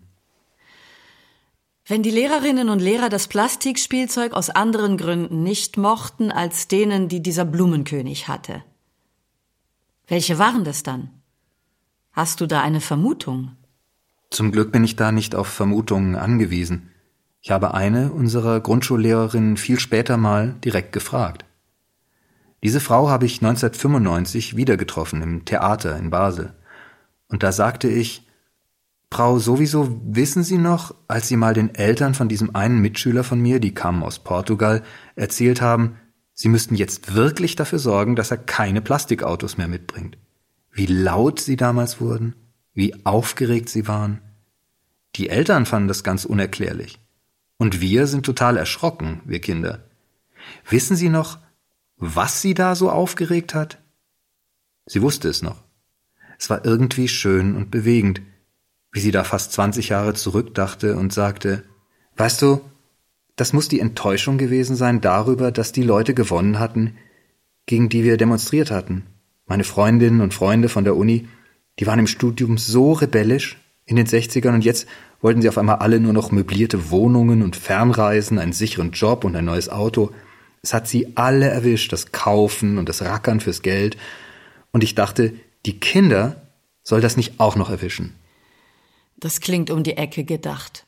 [1.92, 7.22] Wenn die Lehrerinnen und Lehrer das Plastikspielzeug aus anderen Gründen nicht mochten als denen, die
[7.22, 8.64] dieser Blumenkönig hatte.
[10.08, 11.10] Welche waren das dann?
[12.14, 13.58] Hast du da eine Vermutung?
[14.30, 16.92] Zum Glück bin ich da nicht auf Vermutungen angewiesen.
[17.42, 21.44] Ich habe eine unserer Grundschullehrerinnen viel später mal direkt gefragt.
[22.64, 26.54] Diese Frau habe ich 1995 wieder getroffen im Theater in Basel.
[27.28, 28.26] Und da sagte ich,
[29.14, 33.42] Frau, sowieso wissen Sie noch, als Sie mal den Eltern von diesem einen Mitschüler von
[33.42, 34.84] mir, die kamen aus Portugal,
[35.16, 35.98] erzählt haben,
[36.34, 40.18] Sie müssten jetzt wirklich dafür sorgen, dass er keine Plastikautos mehr mitbringt.
[40.72, 42.36] Wie laut Sie damals wurden,
[42.74, 44.22] wie aufgeregt Sie waren.
[45.18, 46.98] Die Eltern fanden das ganz unerklärlich.
[47.58, 49.84] Und wir sind total erschrocken, wir Kinder.
[50.70, 51.38] Wissen Sie noch,
[51.98, 53.80] was Sie da so aufgeregt hat?
[54.86, 55.64] Sie wusste es noch.
[56.40, 58.22] Es war irgendwie schön und bewegend
[58.92, 61.64] wie sie da fast 20 Jahre zurückdachte und sagte,
[62.18, 62.62] weißt du,
[63.36, 66.98] das muss die Enttäuschung gewesen sein darüber, dass die Leute gewonnen hatten,
[67.66, 69.06] gegen die wir demonstriert hatten.
[69.46, 71.28] Meine Freundinnen und Freunde von der Uni,
[71.80, 74.88] die waren im Studium so rebellisch in den 60ern und jetzt
[75.22, 79.36] wollten sie auf einmal alle nur noch möblierte Wohnungen und Fernreisen, einen sicheren Job und
[79.36, 80.12] ein neues Auto.
[80.62, 83.98] Es hat sie alle erwischt, das Kaufen und das Rackern fürs Geld.
[84.72, 85.34] Und ich dachte,
[85.66, 86.42] die Kinder
[86.84, 88.14] soll das nicht auch noch erwischen.
[89.22, 90.86] Das klingt um die Ecke gedacht.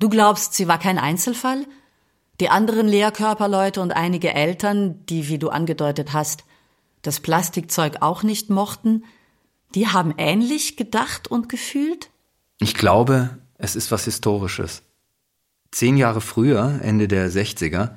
[0.00, 1.64] Du glaubst, sie war kein Einzelfall?
[2.40, 6.44] Die anderen Lehrkörperleute und einige Eltern, die, wie du angedeutet hast,
[7.02, 9.04] das Plastikzeug auch nicht mochten,
[9.74, 12.10] die haben ähnlich gedacht und gefühlt?
[12.58, 14.82] Ich glaube, es ist was Historisches.
[15.70, 17.96] Zehn Jahre früher, Ende der 60er,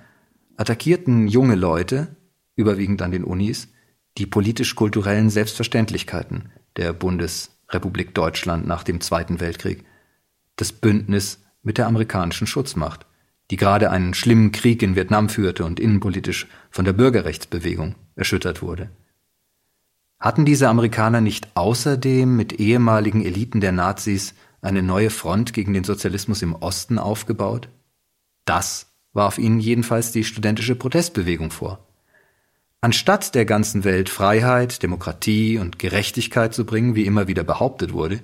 [0.57, 2.15] attackierten junge Leute,
[2.55, 3.69] überwiegend an den Unis,
[4.19, 9.83] die politisch-kulturellen Selbstverständlichkeiten der Bundes-, Republik Deutschland nach dem Zweiten Weltkrieg,
[10.55, 13.05] das Bündnis mit der amerikanischen Schutzmacht,
[13.51, 18.89] die gerade einen schlimmen Krieg in Vietnam führte und innenpolitisch von der Bürgerrechtsbewegung erschüttert wurde.
[20.19, 25.83] Hatten diese Amerikaner nicht außerdem mit ehemaligen Eliten der Nazis eine neue Front gegen den
[25.83, 27.67] Sozialismus im Osten aufgebaut?
[28.45, 31.85] Das warf ihnen jedenfalls die studentische Protestbewegung vor.
[32.83, 38.19] Anstatt der ganzen Welt Freiheit, Demokratie und Gerechtigkeit zu bringen, wie immer wieder behauptet wurde,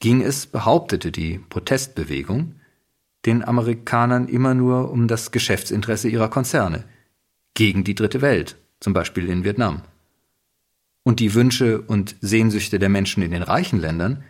[0.00, 2.56] ging es, behauptete die Protestbewegung,
[3.26, 6.82] den Amerikanern immer nur um das Geschäftsinteresse ihrer Konzerne,
[7.54, 9.82] gegen die dritte Welt, zum Beispiel in Vietnam.
[11.04, 14.24] Und die Wünsche und Sehnsüchte der Menschen in den reichen Ländern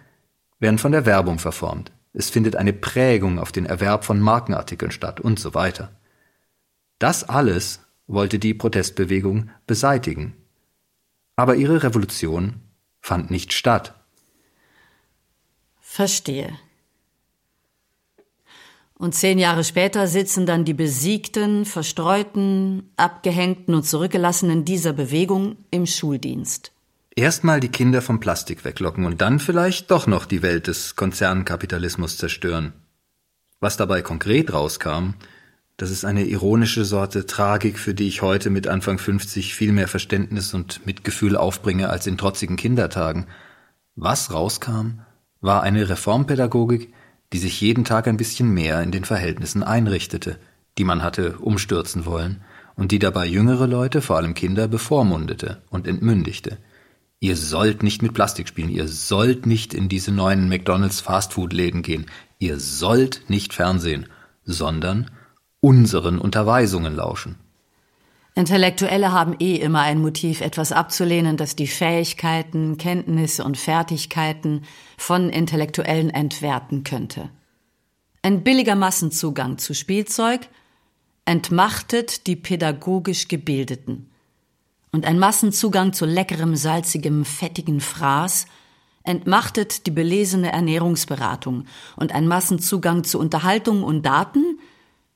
[0.59, 1.93] werden von der Werbung verformt.
[2.13, 5.93] Es findet eine Prägung auf den Erwerb von Markenartikeln statt und so weiter.
[6.99, 10.35] Das alles wollte die Protestbewegung beseitigen.
[11.37, 12.61] Aber ihre Revolution
[13.01, 13.95] fand nicht statt.
[15.81, 16.53] Verstehe.
[18.95, 25.87] Und zehn Jahre später sitzen dann die besiegten, verstreuten, abgehängten und zurückgelassenen dieser Bewegung im
[25.87, 26.71] Schuldienst.
[27.17, 32.17] Erstmal die Kinder vom Plastik weglocken und dann vielleicht doch noch die Welt des Konzernkapitalismus
[32.17, 32.73] zerstören.
[33.61, 35.15] Was dabei konkret rauskam,
[35.77, 39.89] das ist eine ironische Sorte Tragik, für die ich heute mit Anfang 50 viel mehr
[39.89, 43.27] Verständnis und Mitgefühl aufbringe als in trotzigen Kindertagen.
[43.97, 45.01] Was rauskam,
[45.41, 46.93] war eine Reformpädagogik,
[47.33, 50.39] die sich jeden Tag ein bisschen mehr in den Verhältnissen einrichtete,
[50.79, 52.43] die man hatte umstürzen wollen
[52.77, 56.59] und die dabei jüngere Leute, vor allem Kinder, bevormundete und entmündigte–
[57.23, 62.07] Ihr sollt nicht mit Plastik spielen, ihr sollt nicht in diese neuen McDonalds Fastfood-Läden gehen,
[62.41, 64.07] ihr sollt nicht Fernsehen,
[64.45, 65.09] sondern
[65.63, 67.37] unseren Unterweisungen lauschen.
[68.35, 74.63] Intellektuelle haben eh immer ein Motiv, etwas abzulehnen, das die Fähigkeiten, Kenntnisse und Fertigkeiten
[74.99, 77.31] von Intellektuellen entwerten könnte.
[78.23, 80.49] Ein billiger Massenzugang zu Spielzeug
[81.25, 84.11] entmachtet die pädagogisch Gebildeten
[84.93, 88.47] und ein Massenzugang zu leckerem, salzigem, fettigen Fraß
[89.05, 94.59] entmachtet die belesene Ernährungsberatung und ein Massenzugang zu Unterhaltung und Daten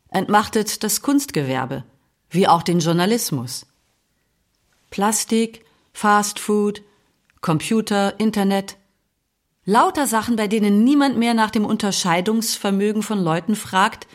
[0.08, 1.84] entmachtet das Kunstgewerbe,
[2.30, 3.66] wie auch den Journalismus.
[4.90, 6.82] Plastik, Fastfood,
[7.40, 8.76] Computer, Internet,
[9.64, 14.06] lauter Sachen, bei denen niemand mehr nach dem Unterscheidungsvermögen von Leuten fragt,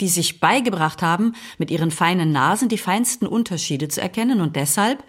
[0.00, 5.02] die sich beigebracht haben, mit ihren feinen Nasen die feinsten Unterschiede zu erkennen und deshalb,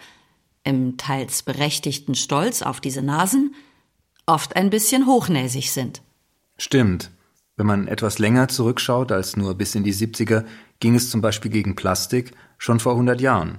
[0.64, 3.54] im teils berechtigten Stolz auf diese Nasen,
[4.26, 6.02] oft ein bisschen hochnäsig sind.
[6.58, 7.10] Stimmt.
[7.60, 10.46] Wenn man etwas länger zurückschaut als nur bis in die 70er,
[10.78, 13.58] ging es zum Beispiel gegen Plastik schon vor 100 Jahren.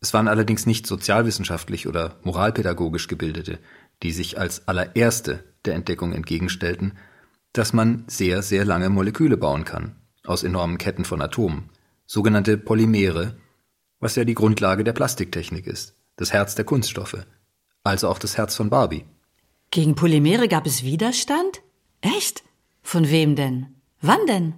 [0.00, 3.60] Es waren allerdings nicht sozialwissenschaftlich oder moralpädagogisch Gebildete,
[4.02, 6.94] die sich als allererste der Entdeckung entgegenstellten,
[7.52, 11.70] dass man sehr, sehr lange Moleküle bauen kann aus enormen Ketten von Atomen,
[12.06, 13.36] sogenannte Polymere,
[14.00, 17.24] was ja die Grundlage der Plastiktechnik ist, das Herz der Kunststoffe,
[17.84, 19.04] also auch das Herz von Barbie.
[19.70, 21.62] Gegen Polymere gab es Widerstand?
[22.00, 22.42] Echt?
[22.84, 23.66] Von wem denn?
[24.00, 24.54] Wann denn?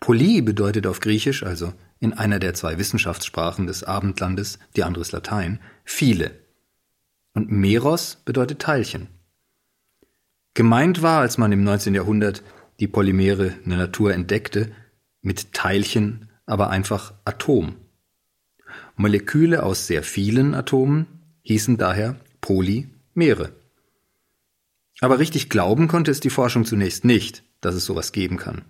[0.00, 5.12] Poly bedeutet auf Griechisch, also in einer der zwei Wissenschaftssprachen des Abendlandes, die andere ist
[5.12, 6.32] Latein, viele.
[7.32, 9.08] Und Meros bedeutet Teilchen.
[10.52, 11.94] Gemeint war, als man im 19.
[11.94, 12.42] Jahrhundert
[12.80, 14.70] die Polymere in der Natur entdeckte,
[15.22, 17.76] mit Teilchen aber einfach Atom.
[18.96, 21.06] Moleküle aus sehr vielen Atomen
[21.42, 23.52] hießen daher Polymere.
[25.04, 28.64] Aber richtig glauben konnte es die Forschung zunächst nicht, dass es sowas geben kann.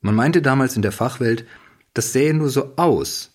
[0.00, 1.44] Man meinte damals in der Fachwelt,
[1.92, 3.34] das sähe nur so aus.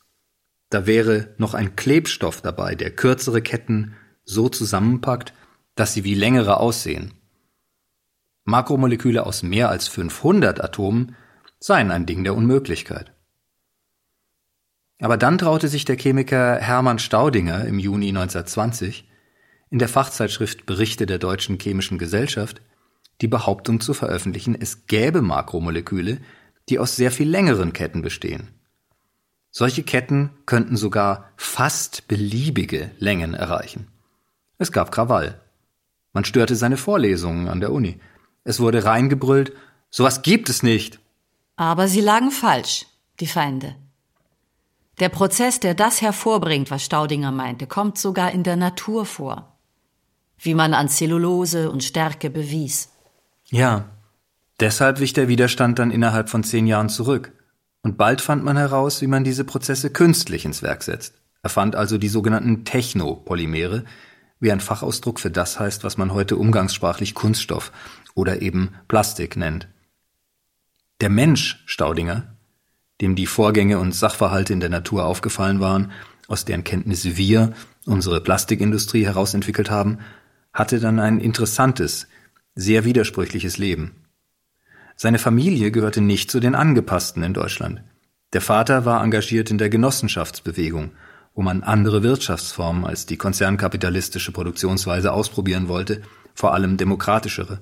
[0.69, 5.33] Da wäre noch ein Klebstoff dabei, der kürzere Ketten so zusammenpackt,
[5.75, 7.15] dass sie wie längere aussehen.
[8.45, 11.17] Makromoleküle aus mehr als 500 Atomen
[11.59, 13.11] seien ein Ding der Unmöglichkeit.
[15.01, 19.08] Aber dann traute sich der Chemiker Hermann Staudinger im Juni 1920
[19.69, 22.61] in der Fachzeitschrift Berichte der Deutschen Chemischen Gesellschaft
[23.21, 26.19] die Behauptung zu veröffentlichen, es gäbe Makromoleküle,
[26.69, 28.47] die aus sehr viel längeren Ketten bestehen.
[29.51, 33.87] Solche Ketten könnten sogar fast beliebige Längen erreichen.
[34.57, 35.41] Es gab Krawall.
[36.13, 37.99] Man störte seine Vorlesungen an der Uni.
[38.43, 39.53] Es wurde reingebrüllt,
[39.89, 40.99] sowas gibt es nicht.
[41.55, 42.85] Aber sie lagen falsch,
[43.19, 43.75] die Feinde.
[44.99, 49.58] Der Prozess, der das hervorbringt, was Staudinger meinte, kommt sogar in der Natur vor.
[50.39, 52.89] Wie man an Zellulose und Stärke bewies.
[53.45, 53.89] Ja,
[54.59, 57.33] deshalb wich der Widerstand dann innerhalb von zehn Jahren zurück.
[57.81, 61.13] Und bald fand man heraus, wie man diese Prozesse künstlich ins Werk setzt.
[61.41, 63.85] Er fand also die sogenannten Technopolymere,
[64.39, 67.71] wie ein Fachausdruck für das heißt, was man heute umgangssprachlich Kunststoff
[68.15, 69.67] oder eben Plastik nennt.
[71.01, 72.35] Der Mensch Staudinger,
[73.01, 75.91] dem die Vorgänge und Sachverhalte in der Natur aufgefallen waren,
[76.27, 77.53] aus deren Kenntnis wir
[77.85, 79.99] unsere Plastikindustrie herausentwickelt haben,
[80.53, 82.07] hatte dann ein interessantes,
[82.55, 83.95] sehr widersprüchliches Leben.
[84.95, 87.83] Seine Familie gehörte nicht zu den Angepassten in Deutschland.
[88.33, 90.91] Der Vater war engagiert in der Genossenschaftsbewegung,
[91.33, 96.01] wo man andere Wirtschaftsformen als die konzernkapitalistische Produktionsweise ausprobieren wollte,
[96.33, 97.61] vor allem demokratischere.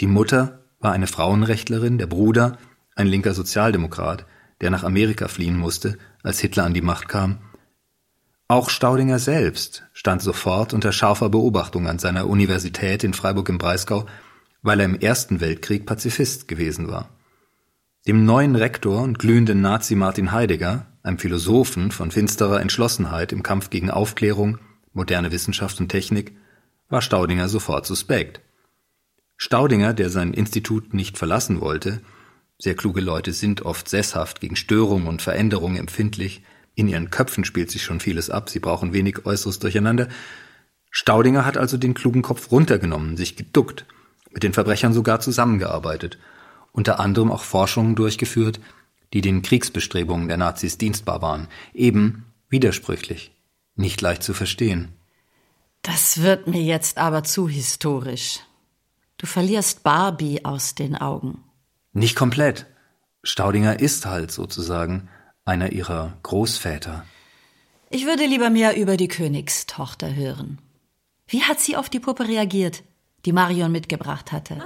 [0.00, 2.58] Die Mutter war eine Frauenrechtlerin, der Bruder
[2.96, 4.26] ein linker Sozialdemokrat,
[4.60, 7.38] der nach Amerika fliehen musste, als Hitler an die Macht kam.
[8.46, 14.06] Auch Staudinger selbst stand sofort unter scharfer Beobachtung an seiner Universität in Freiburg im Breisgau,
[14.60, 17.08] weil er im Ersten Weltkrieg Pazifist gewesen war.
[18.06, 23.70] Dem neuen Rektor und glühenden Nazi Martin Heidegger, einem Philosophen von finsterer Entschlossenheit im Kampf
[23.70, 24.58] gegen Aufklärung,
[24.92, 26.36] moderne Wissenschaft und Technik,
[26.90, 28.42] war Staudinger sofort suspekt.
[29.38, 32.02] Staudinger, der sein Institut nicht verlassen wollte,
[32.58, 36.42] Sehr kluge Leute sind oft sesshaft, gegen Störungen und Veränderungen empfindlich.
[36.74, 40.08] In ihren Köpfen spielt sich schon vieles ab, sie brauchen wenig äußeres Durcheinander.
[40.90, 43.86] Staudinger hat also den klugen Kopf runtergenommen, sich geduckt,
[44.32, 46.18] mit den Verbrechern sogar zusammengearbeitet,
[46.72, 48.60] unter anderem auch Forschungen durchgeführt,
[49.12, 53.32] die den Kriegsbestrebungen der Nazis dienstbar waren, eben widersprüchlich,
[53.76, 54.88] nicht leicht zu verstehen.
[55.82, 58.40] Das wird mir jetzt aber zu historisch.
[59.18, 61.44] Du verlierst Barbie aus den Augen.
[61.92, 62.66] Nicht komplett.
[63.22, 65.08] Staudinger ist halt sozusagen
[65.44, 67.04] einer ihrer Großväter.
[67.90, 70.58] Ich würde lieber mehr über die Königstochter hören.
[71.28, 72.82] Wie hat sie auf die Puppe reagiert,
[73.24, 74.62] die Marion mitgebracht hatte?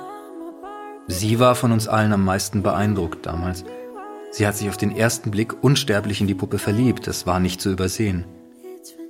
[1.09, 3.64] Sie war von uns allen am meisten beeindruckt damals.
[4.31, 7.61] Sie hat sich auf den ersten Blick unsterblich in die Puppe verliebt, das war nicht
[7.61, 8.24] zu übersehen.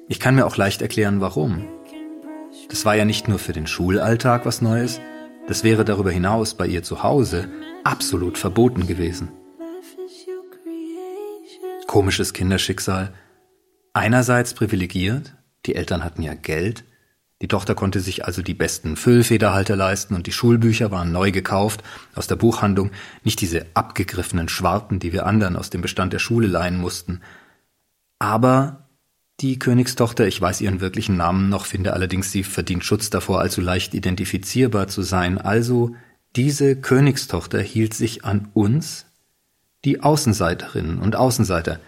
[0.09, 1.66] Ich kann mir auch leicht erklären, warum.
[2.71, 5.01] Das war ja nicht nur für den Schulalltag was Neues,
[5.49, 7.49] das wäre darüber hinaus bei ihr zu Hause
[7.85, 9.29] absolut verboten gewesen.
[11.89, 13.14] Komisches Kinderschicksal.
[13.95, 15.34] Einerseits privilegiert,
[15.64, 16.84] die Eltern hatten ja Geld,
[17.41, 21.82] die Tochter konnte sich also die besten Füllfederhalter leisten und die Schulbücher waren neu gekauft
[22.14, 22.91] aus der Buchhandlung,
[23.24, 27.22] nicht diese abgegriffenen Schwarten, die wir anderen aus dem Bestand der Schule leihen mussten.
[28.18, 28.91] Aber
[29.41, 33.62] die Königstochter, ich weiß ihren wirklichen Namen noch, finde allerdings, sie verdient Schutz davor, allzu
[33.62, 35.39] leicht identifizierbar zu sein.
[35.39, 35.95] Also,
[36.36, 39.08] diese Königstochter hielt sich an uns,
[39.85, 41.81] die Außenseiterinnen und Außenseiter,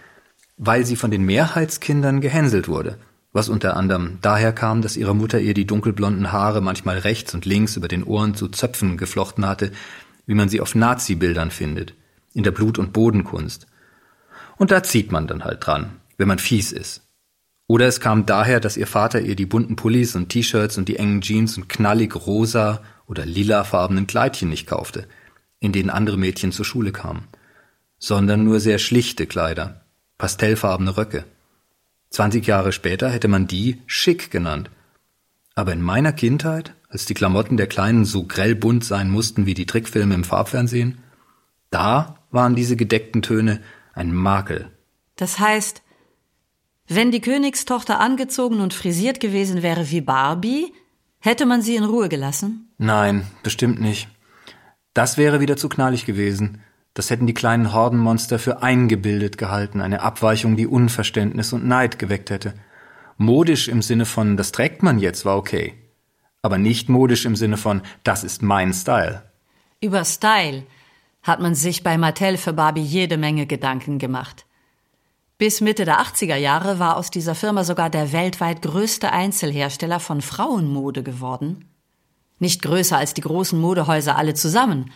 [0.57, 2.99] weil sie von den Mehrheitskindern gehänselt wurde,
[3.32, 7.47] was unter anderem daher kam, dass ihre Mutter ihr die dunkelblonden Haare manchmal rechts und
[7.47, 9.70] links über den Ohren zu Zöpfen geflochten hatte,
[10.26, 11.95] wie man sie auf Nazi-Bildern findet,
[12.34, 13.66] in der Blut- und Bodenkunst.
[14.57, 17.07] Und da zieht man dann halt dran, wenn man fies ist.
[17.66, 20.97] Oder es kam daher, dass ihr Vater ihr die bunten Pullis und T-Shirts und die
[20.97, 25.07] engen Jeans und knallig rosa oder lilafarbenen Kleidchen nicht kaufte,
[25.61, 27.28] in denen andere Mädchen zur Schule kamen,
[28.01, 29.82] sondern nur sehr schlichte Kleider,
[30.18, 31.24] pastellfarbene Röcke.
[32.09, 34.70] Zwanzig Jahre später hätte man die schick genannt.
[35.55, 39.55] Aber in meiner Kindheit, als die Klamotten der Kleinen so grell bunt sein mussten wie
[39.55, 40.98] die Trickfilme im Farbfernsehen,
[41.70, 43.61] da waren diese gedeckten Töne
[43.92, 44.70] ein Makel.
[45.14, 45.82] Das heißt,
[46.88, 50.72] wenn die Königstochter angezogen und frisiert gewesen wäre wie Barbie,
[51.20, 52.72] hätte man sie in Ruhe gelassen?
[52.78, 54.09] Nein, bestimmt nicht.
[54.94, 56.62] Das wäre wieder zu knallig gewesen.
[57.01, 62.28] Das hätten die kleinen Hordenmonster für eingebildet gehalten, eine Abweichung, die Unverständnis und Neid geweckt
[62.28, 62.53] hätte.
[63.16, 65.72] Modisch im Sinne von, das trägt man jetzt, war okay.
[66.42, 69.22] Aber nicht modisch im Sinne von, das ist mein Style.
[69.80, 70.64] Über Style
[71.22, 74.44] hat man sich bei Mattel für Barbie jede Menge Gedanken gemacht.
[75.38, 80.20] Bis Mitte der 80er Jahre war aus dieser Firma sogar der weltweit größte Einzelhersteller von
[80.20, 81.64] Frauenmode geworden.
[82.38, 84.92] Nicht größer als die großen Modehäuser alle zusammen,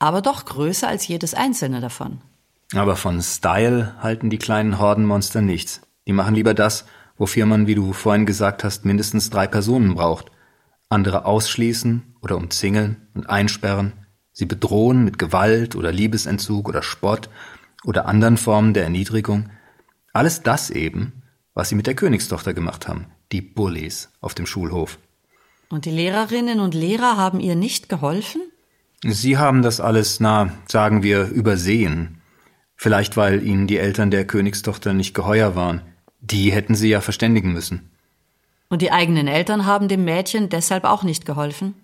[0.00, 2.20] aber doch größer als jedes einzelne davon.
[2.74, 5.82] Aber von Style halten die kleinen Hordenmonster nichts.
[6.08, 6.86] Die machen lieber das,
[7.16, 10.32] wofür man, wie du vorhin gesagt hast, mindestens drei Personen braucht.
[10.88, 13.92] Andere ausschließen oder umzingeln und einsperren,
[14.32, 17.28] sie bedrohen mit Gewalt oder Liebesentzug oder Spott
[17.84, 19.50] oder anderen Formen der Erniedrigung,
[20.12, 21.22] alles das eben,
[21.54, 24.98] was sie mit der Königstochter gemacht haben, die Bullies auf dem Schulhof.
[25.68, 28.42] Und die Lehrerinnen und Lehrer haben ihr nicht geholfen?
[29.02, 32.20] Sie haben das alles, na, sagen wir, übersehen.
[32.76, 35.82] Vielleicht weil ihnen die Eltern der Königstochter nicht geheuer waren.
[36.20, 37.90] Die hätten sie ja verständigen müssen.
[38.68, 41.74] Und die eigenen Eltern haben dem Mädchen deshalb auch nicht geholfen?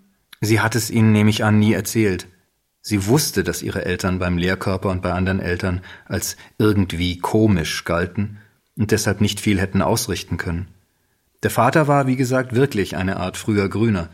[0.41, 2.29] Sie hat es ihnen, nehme ich an, nie erzählt.
[2.81, 8.39] Sie wusste, dass ihre Eltern beim Lehrkörper und bei anderen Eltern als irgendwie komisch galten
[8.77, 10.69] und deshalb nicht viel hätten ausrichten können.
[11.43, 14.09] Der Vater war, wie gesagt, wirklich eine Art früher Grüner.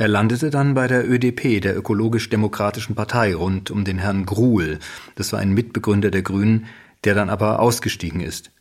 [0.00, 4.78] Er landete dann bei der ÖDP, der ökologisch-demokratischen Partei, rund um den Herrn Gruhl.
[5.16, 6.66] Das war ein Mitbegründer der Grünen,
[7.02, 8.52] der dann aber ausgestiegen ist.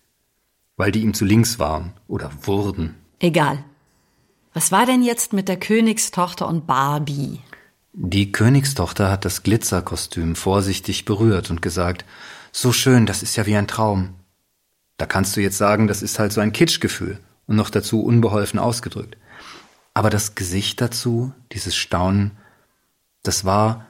[0.78, 2.96] Weil die ihm zu links waren oder wurden.
[3.20, 3.64] Egal.
[4.56, 7.40] Was war denn jetzt mit der Königstochter und Barbie?
[7.94, 12.04] Die Königstochter hat das Glitzerkostüm vorsichtig berührt und gesagt,
[12.52, 14.16] so schön, das ist ja wie ein Traum.
[14.98, 18.60] Da kannst du jetzt sagen, das ist halt so ein Kitschgefühl und noch dazu unbeholfen
[18.60, 19.18] ausgedrückt.
[19.98, 22.38] Aber das Gesicht dazu, dieses Staunen,
[23.24, 23.88] das war,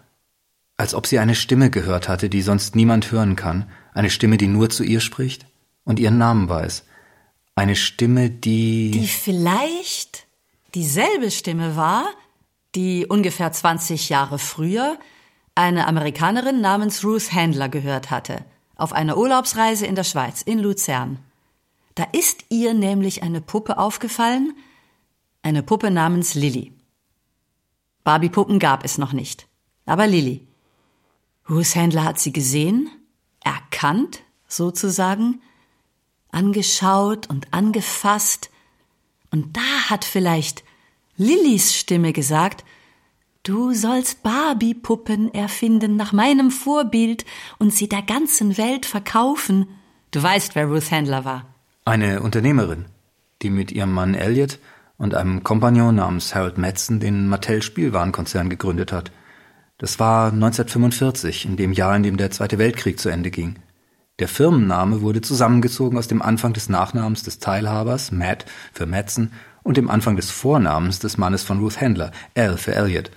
[0.78, 4.48] als ob sie eine Stimme gehört hatte, die sonst niemand hören kann, eine Stimme, die
[4.48, 5.48] nur zu ihr spricht
[5.84, 6.86] und ihren Namen weiß.
[7.56, 8.92] Eine Stimme, die.
[8.92, 10.28] Die vielleicht
[10.76, 12.06] dieselbe Stimme war,
[12.74, 14.98] die ungefähr 20 Jahre früher
[15.56, 18.46] eine Amerikanerin namens Ruth Handler gehört hatte,
[18.78, 21.20] auf einer Urlaubsreise in der Schweiz, in Luzern.
[21.96, 24.54] Da ist ihr nämlich eine Puppe aufgefallen,
[25.48, 26.74] eine Puppe namens Lilly.
[28.04, 29.48] Barbie-Puppen gab es noch nicht,
[29.86, 30.46] aber Lilly.
[31.50, 32.90] Ruth Handler hat sie gesehen,
[33.46, 35.42] erkannt, sozusagen,
[36.32, 38.50] angeschaut und angefasst,
[39.32, 40.66] und da hat vielleicht
[41.16, 42.66] Lillys Stimme gesagt,
[43.44, 47.24] Du sollst Barbie-Puppen erfinden nach meinem Vorbild
[47.60, 49.68] und sie der ganzen Welt verkaufen.
[50.12, 51.46] Du weißt, wer Ruth Handler war.
[51.86, 52.88] Eine Unternehmerin,
[53.42, 54.60] die mit ihrem Mann Elliot
[54.98, 59.12] und einem Kompagnon namens Harold Madsen den Mattel Spielwarenkonzern gegründet hat.
[59.78, 63.58] Das war 1945, in dem Jahr, in dem der Zweite Weltkrieg zu Ende ging.
[64.20, 69.32] Der Firmenname wurde zusammengezogen aus dem Anfang des Nachnamens des Teilhabers, Matt für Madsen,
[69.62, 73.12] und dem Anfang des Vornamens des Mannes von Ruth Handler, L für Elliot.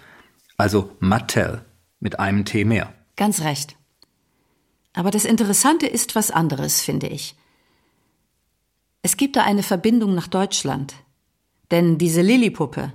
[0.57, 1.65] Also Mattel
[2.01, 2.93] mit einem T mehr.
[3.17, 3.77] Ganz recht.
[4.93, 7.37] Aber das Interessante ist was anderes, finde ich.
[9.03, 10.95] Es gibt da eine Verbindung nach Deutschland.
[11.71, 12.93] Denn diese Lillipuppe,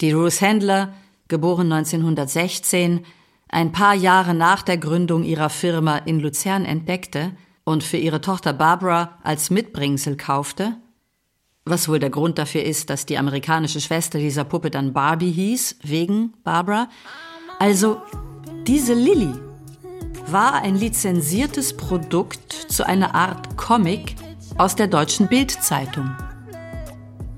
[0.00, 0.94] die Ruth Handler,
[1.28, 3.04] geboren 1916,
[3.48, 7.32] ein paar Jahre nach der Gründung ihrer Firma in Luzern entdeckte
[7.64, 10.76] und für ihre Tochter Barbara als Mitbringsel kaufte,
[11.64, 15.78] was wohl der Grund dafür ist, dass die amerikanische Schwester dieser Puppe dann Barbie hieß,
[15.82, 16.88] wegen Barbara.
[17.58, 18.00] Also,
[18.66, 19.32] diese Lilly
[20.26, 24.14] war ein lizenziertes Produkt zu einer Art Comic
[24.56, 26.14] aus der deutschen Bildzeitung.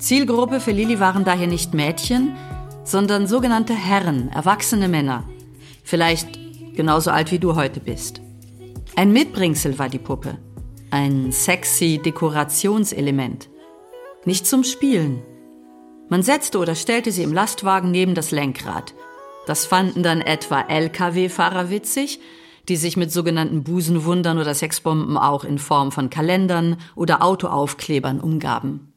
[0.03, 2.36] Zielgruppe für Lilly waren daher nicht Mädchen,
[2.82, 5.22] sondern sogenannte Herren, erwachsene Männer.
[5.84, 6.40] Vielleicht
[6.74, 8.20] genauso alt wie du heute bist.
[8.96, 10.38] Ein Mitbringsel war die Puppe.
[10.90, 13.48] Ein sexy Dekorationselement.
[14.24, 15.22] Nicht zum Spielen.
[16.09, 18.94] Man setzte oder stellte sie im Lastwagen neben das Lenkrad.
[19.46, 22.18] Das fanden dann etwa Lkw-Fahrer witzig,
[22.68, 28.91] die sich mit sogenannten Busenwundern oder Sexbomben auch in Form von Kalendern oder Autoaufklebern umgaben.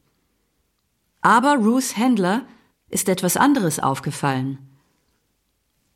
[1.26, 2.46] Aber Ruth Handler
[2.88, 4.58] ist etwas anderes aufgefallen.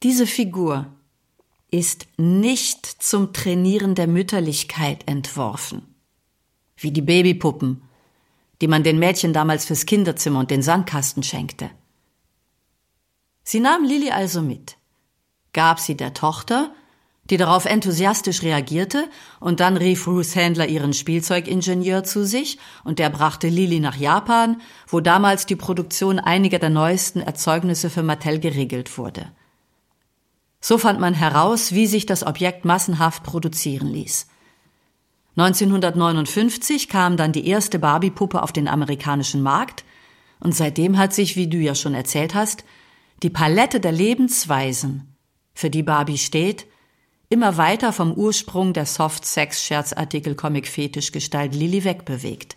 [0.03, 0.87] Diese Figur
[1.71, 5.95] ist nicht zum Trainieren der Mütterlichkeit entworfen,
[6.77, 7.81] wie die Babypuppen,
[8.61, 11.71] die man den Mädchen damals fürs Kinderzimmer und den Sandkasten schenkte.
[13.45, 14.79] Sie nahm Lilly also mit,
[15.53, 16.75] gab sie der Tochter
[17.31, 19.09] die darauf enthusiastisch reagierte,
[19.39, 24.61] und dann rief Ruth Handler ihren Spielzeugingenieur zu sich, und der brachte Lili nach Japan,
[24.89, 29.31] wo damals die Produktion einiger der neuesten Erzeugnisse für Mattel geregelt wurde.
[30.61, 34.27] So fand man heraus, wie sich das Objekt massenhaft produzieren ließ.
[35.37, 39.85] 1959 kam dann die erste Barbie-Puppe auf den amerikanischen Markt,
[40.41, 42.65] und seitdem hat sich, wie du ja schon erzählt hast,
[43.23, 45.15] die Palette der Lebensweisen,
[45.55, 46.67] für die Barbie steht,
[47.31, 52.57] immer weiter vom Ursprung der Soft-Sex-Scherzartikel-Comic-Fetischgestalt Lilly wegbewegt.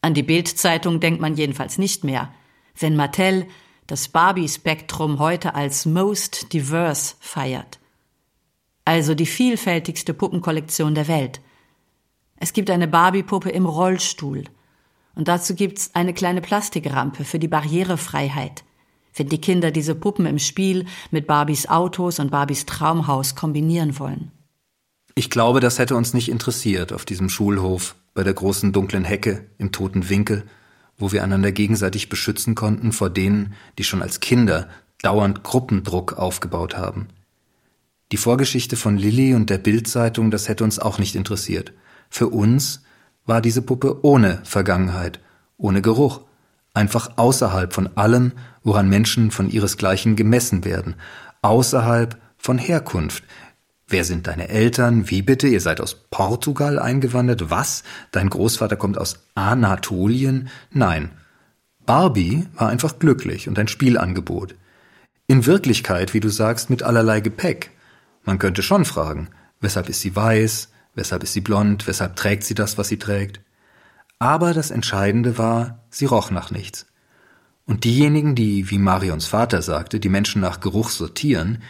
[0.00, 2.32] An die Bild-Zeitung denkt man jedenfalls nicht mehr,
[2.76, 3.46] wenn Mattel
[3.86, 7.80] das Barbie-Spektrum heute als Most Diverse feiert.
[8.86, 11.42] Also die vielfältigste Puppenkollektion der Welt.
[12.36, 14.44] Es gibt eine Barbie-Puppe im Rollstuhl.
[15.14, 18.64] Und dazu gibt's eine kleine Plastikrampe für die Barrierefreiheit
[19.14, 24.30] wenn die Kinder diese Puppen im Spiel mit Barbies Autos und Barbies Traumhaus kombinieren wollen.
[25.14, 29.46] Ich glaube, das hätte uns nicht interessiert auf diesem Schulhof, bei der großen dunklen Hecke,
[29.58, 30.44] im toten Winkel,
[30.96, 34.68] wo wir einander gegenseitig beschützen konnten vor denen, die schon als Kinder
[35.02, 37.08] dauernd Gruppendruck aufgebaut haben.
[38.12, 41.72] Die Vorgeschichte von Lilly und der Bildzeitung, das hätte uns auch nicht interessiert.
[42.10, 42.82] Für uns
[43.24, 45.20] war diese Puppe ohne Vergangenheit,
[45.56, 46.20] ohne Geruch,
[46.74, 50.94] einfach außerhalb von allem, woran Menschen von ihresgleichen gemessen werden,
[51.42, 53.24] außerhalb von Herkunft.
[53.88, 55.10] Wer sind deine Eltern?
[55.10, 55.48] Wie bitte?
[55.48, 57.50] Ihr seid aus Portugal eingewandert?
[57.50, 57.82] Was?
[58.10, 60.48] Dein Großvater kommt aus Anatolien?
[60.70, 61.10] Nein.
[61.84, 64.54] Barbie war einfach glücklich und ein Spielangebot.
[65.26, 67.70] In Wirklichkeit, wie du sagst, mit allerlei Gepäck.
[68.24, 69.28] Man könnte schon fragen,
[69.60, 70.70] weshalb ist sie weiß?
[70.94, 71.86] Weshalb ist sie blond?
[71.86, 73.40] Weshalb trägt sie das, was sie trägt?
[74.18, 76.86] Aber das Entscheidende war, sie roch nach nichts.
[77.64, 81.62] Und diejenigen, die, wie Marions Vater sagte, die Menschen nach Geruch sortieren,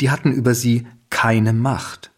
[0.00, 2.10] die hatten über sie keine Macht.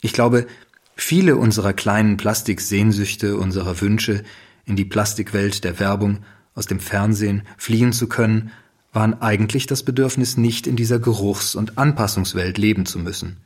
[0.00, 0.46] Ich glaube,
[0.94, 4.22] viele unserer kleinen Plastiksehnsüchte, unserer Wünsche,
[4.64, 6.20] in die Plastikwelt der Werbung,
[6.54, 8.50] aus dem Fernsehen fliehen zu können,
[8.92, 13.38] waren eigentlich das Bedürfnis, nicht in dieser Geruchs- und Anpassungswelt leben zu müssen.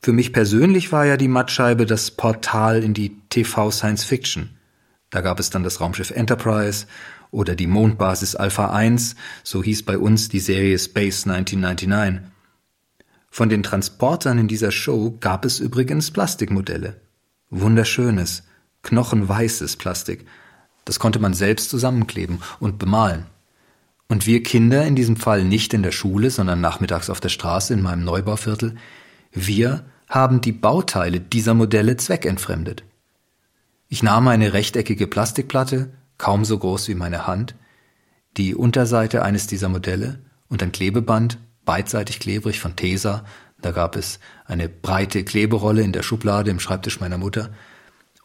[0.00, 4.50] Für mich persönlich war ja die Mattscheibe das Portal in die TV Science Fiction.
[5.14, 6.86] Da gab es dann das Raumschiff Enterprise
[7.30, 12.32] oder die Mondbasis Alpha 1, so hieß bei uns die Serie Space 1999.
[13.30, 17.00] Von den Transportern in dieser Show gab es übrigens Plastikmodelle.
[17.50, 18.42] Wunderschönes,
[18.82, 20.26] knochenweißes Plastik.
[20.84, 23.26] Das konnte man selbst zusammenkleben und bemalen.
[24.08, 27.72] Und wir Kinder, in diesem Fall nicht in der Schule, sondern nachmittags auf der Straße
[27.72, 28.74] in meinem Neubauviertel,
[29.30, 32.82] Wir haben die Bauteile dieser Modelle zweckentfremdet.
[33.94, 37.54] Ich nahm eine rechteckige Plastikplatte, kaum so groß wie meine Hand,
[38.36, 40.18] die Unterseite eines dieser Modelle
[40.48, 43.24] und ein Klebeband, beidseitig klebrig von Tesa,
[43.62, 47.50] da gab es eine breite Kleberolle in der Schublade im Schreibtisch meiner Mutter,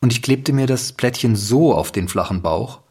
[0.02, 2.82] und ich klebte mir das Plättchen so auf den flachen Bauch,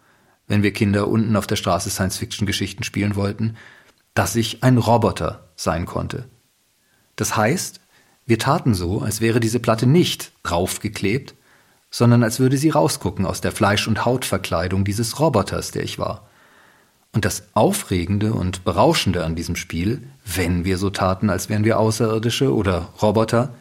[0.47, 3.57] wenn wir Kinder unten auf der Straße Science-Fiction-Geschichten spielen wollten,
[4.15, 6.29] dass ich ein Roboter sein konnte.
[7.17, 7.81] Das heißt,
[8.25, 11.35] wir taten so, als wäre diese Platte nicht draufgeklebt,
[11.91, 16.29] sondern als würde sie rausgucken aus der Fleisch- und Hautverkleidung dieses Roboters, der ich war.
[17.13, 21.79] Und das Aufregende und Berauschende an diesem Spiel, wenn wir so taten, als wären wir
[21.79, 23.55] Außerirdische oder Roboter,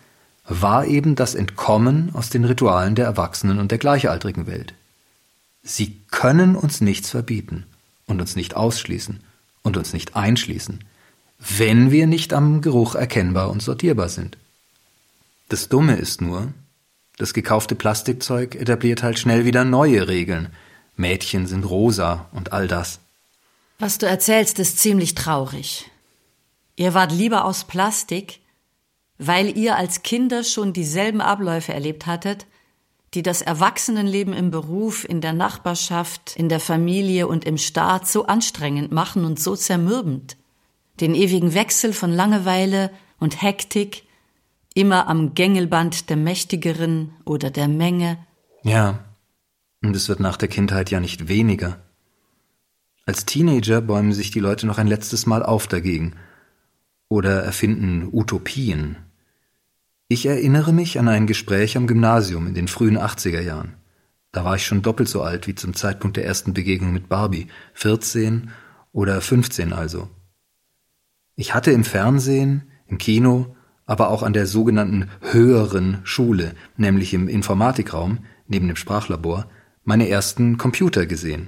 [0.45, 4.73] war eben das Entkommen aus den Ritualen der Erwachsenen und der gleichaltrigen Welt.
[5.63, 7.65] Sie können uns nichts verbieten
[8.05, 9.19] und uns nicht ausschließen
[9.63, 10.83] und uns nicht einschließen,
[11.57, 14.37] wenn wir nicht am Geruch erkennbar und sortierbar sind.
[15.49, 16.53] Das Dumme ist nur,
[17.17, 20.49] das gekaufte Plastikzeug etabliert halt schnell wieder neue Regeln.
[20.95, 22.99] Mädchen sind rosa und all das.
[23.79, 25.89] Was du erzählst, ist ziemlich traurig.
[26.75, 28.39] Ihr wart lieber aus Plastik,
[29.17, 32.45] weil ihr als Kinder schon dieselben Abläufe erlebt hattet,
[33.13, 38.25] die das Erwachsenenleben im Beruf, in der Nachbarschaft, in der Familie und im Staat so
[38.25, 40.37] anstrengend machen und so zermürbend.
[40.99, 44.03] Den ewigen Wechsel von Langeweile und Hektik,
[44.77, 48.19] immer am Gängelband der Mächtigeren oder der Menge.
[48.61, 49.05] Ja,
[49.81, 51.81] und es wird nach der Kindheit ja nicht weniger.
[53.07, 56.13] Als Teenager bäumen sich die Leute noch ein letztes Mal auf dagegen
[57.09, 58.97] oder erfinden Utopien.
[60.09, 63.73] Ich erinnere mich an ein Gespräch am Gymnasium in den frühen 80er Jahren.
[64.31, 67.47] Da war ich schon doppelt so alt wie zum Zeitpunkt der ersten Begegnung mit Barbie,
[67.73, 68.51] 14
[68.91, 70.07] oder 15 also.
[71.35, 73.56] Ich hatte im Fernsehen, im Kino
[73.87, 79.49] aber auch an der sogenannten höheren Schule, nämlich im Informatikraum neben dem Sprachlabor,
[79.83, 81.47] meine ersten Computer gesehen.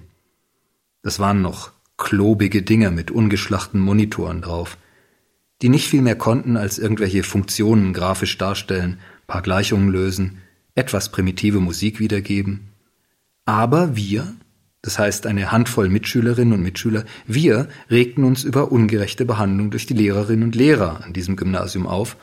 [1.04, 4.78] Das waren noch klobige Dinger mit ungeschlachten Monitoren drauf,
[5.62, 10.40] die nicht viel mehr konnten als irgendwelche Funktionen grafisch darstellen, paar Gleichungen lösen,
[10.76, 12.70] etwas primitive Musik wiedergeben.
[13.44, 14.34] Aber wir,
[14.82, 19.94] das heißt eine Handvoll Mitschülerinnen und Mitschüler, wir regten uns über ungerechte Behandlung durch die
[19.94, 22.16] Lehrerinnen und Lehrer an diesem Gymnasium auf,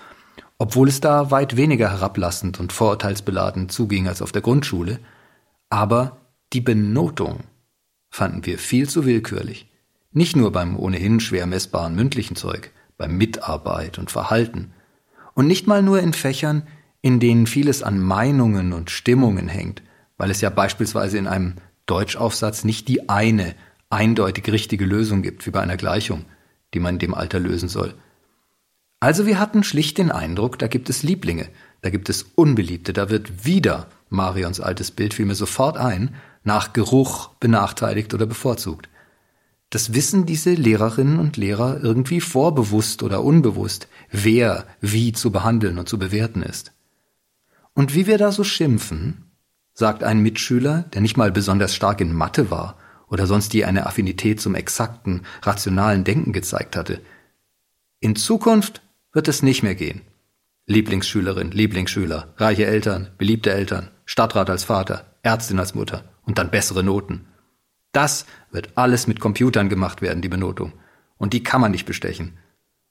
[0.58, 4.98] obwohl es da weit weniger herablassend und vorurteilsbeladen zuging als auf der Grundschule,
[5.68, 6.18] aber
[6.52, 7.40] die Benotung
[8.08, 9.70] fanden wir viel zu willkürlich.
[10.12, 14.72] Nicht nur beim ohnehin schwer messbaren mündlichen Zeug, beim Mitarbeit und Verhalten.
[15.34, 16.62] Und nicht mal nur in Fächern,
[17.02, 19.82] in denen vieles an Meinungen und Stimmungen hängt,
[20.16, 21.56] weil es ja beispielsweise in einem
[21.86, 23.54] Deutschaufsatz nicht die eine
[23.90, 26.24] eindeutig richtige Lösung gibt, wie bei einer Gleichung,
[26.74, 27.94] die man in dem Alter lösen soll.
[28.98, 31.48] Also wir hatten schlicht den Eindruck, da gibt es Lieblinge,
[31.82, 36.14] da gibt es Unbeliebte, da wird wieder, Marions altes Bild fiel mir sofort ein,
[36.44, 38.88] nach Geruch benachteiligt oder bevorzugt.
[39.70, 45.88] Das wissen diese Lehrerinnen und Lehrer irgendwie vorbewusst oder unbewusst, wer wie zu behandeln und
[45.88, 46.72] zu bewerten ist.
[47.74, 49.25] Und wie wir da so schimpfen,
[49.76, 53.86] sagt ein Mitschüler, der nicht mal besonders stark in Mathe war oder sonst je eine
[53.86, 57.02] Affinität zum exakten, rationalen Denken gezeigt hatte.
[58.00, 58.80] In Zukunft
[59.12, 60.00] wird es nicht mehr gehen.
[60.64, 66.82] Lieblingsschülerin, Lieblingsschüler, reiche Eltern, beliebte Eltern, Stadtrat als Vater, Ärztin als Mutter und dann bessere
[66.82, 67.26] Noten.
[67.92, 70.72] Das wird alles mit Computern gemacht werden, die Benotung.
[71.18, 72.38] Und die kann man nicht bestechen.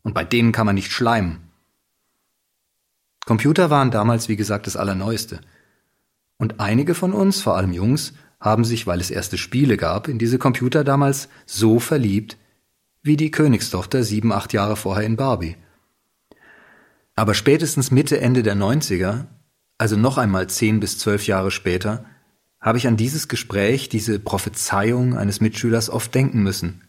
[0.03, 1.49] Und bei denen kann man nicht schleimen.
[3.25, 5.41] Computer waren damals, wie gesagt, das Allerneueste.
[6.37, 10.19] Und einige von uns, vor allem Jungs, haben sich, weil es erste Spiele gab, in
[10.19, 12.37] diese Computer damals so verliebt,
[13.01, 15.55] wie die Königstochter sieben, acht Jahre vorher in Barbie.
[17.15, 19.27] Aber spätestens Mitte, Ende der 90er,
[19.77, 22.05] also noch einmal zehn bis zwölf Jahre später,
[22.59, 26.81] habe ich an dieses Gespräch, diese Prophezeiung eines Mitschülers oft denken müssen,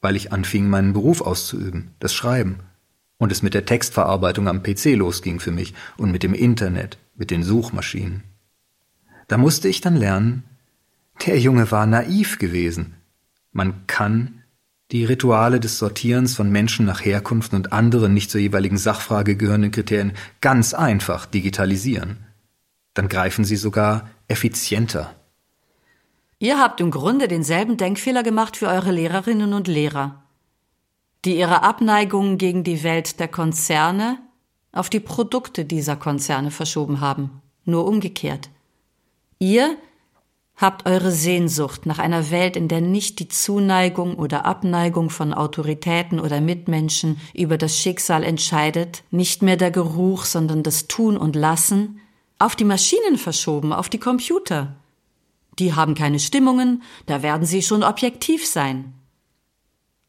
[0.00, 2.60] weil ich anfing, meinen Beruf auszuüben, das Schreiben,
[3.16, 7.30] und es mit der Textverarbeitung am PC losging für mich und mit dem Internet, mit
[7.30, 8.22] den Suchmaschinen.
[9.28, 10.44] Da musste ich dann lernen,
[11.26, 12.94] der Junge war naiv gewesen.
[13.52, 14.42] Man kann
[14.90, 19.70] die Rituale des Sortierens von Menschen nach Herkunft und anderen nicht zur jeweiligen Sachfrage gehörenden
[19.70, 22.18] Kriterien ganz einfach digitalisieren.
[22.92, 25.14] Dann greifen sie sogar effizienter.
[26.38, 30.22] Ihr habt im Grunde denselben Denkfehler gemacht für eure Lehrerinnen und Lehrer,
[31.24, 34.18] die ihre Abneigung gegen die Welt der Konzerne
[34.70, 38.50] auf die Produkte dieser Konzerne verschoben haben, nur umgekehrt.
[39.38, 39.76] Ihr
[40.56, 46.20] Habt eure Sehnsucht nach einer Welt, in der nicht die Zuneigung oder Abneigung von Autoritäten
[46.20, 52.00] oder Mitmenschen über das Schicksal entscheidet, nicht mehr der Geruch, sondern das Tun und Lassen,
[52.38, 54.76] auf die Maschinen verschoben, auf die Computer.
[55.58, 58.94] Die haben keine Stimmungen, da werden sie schon objektiv sein.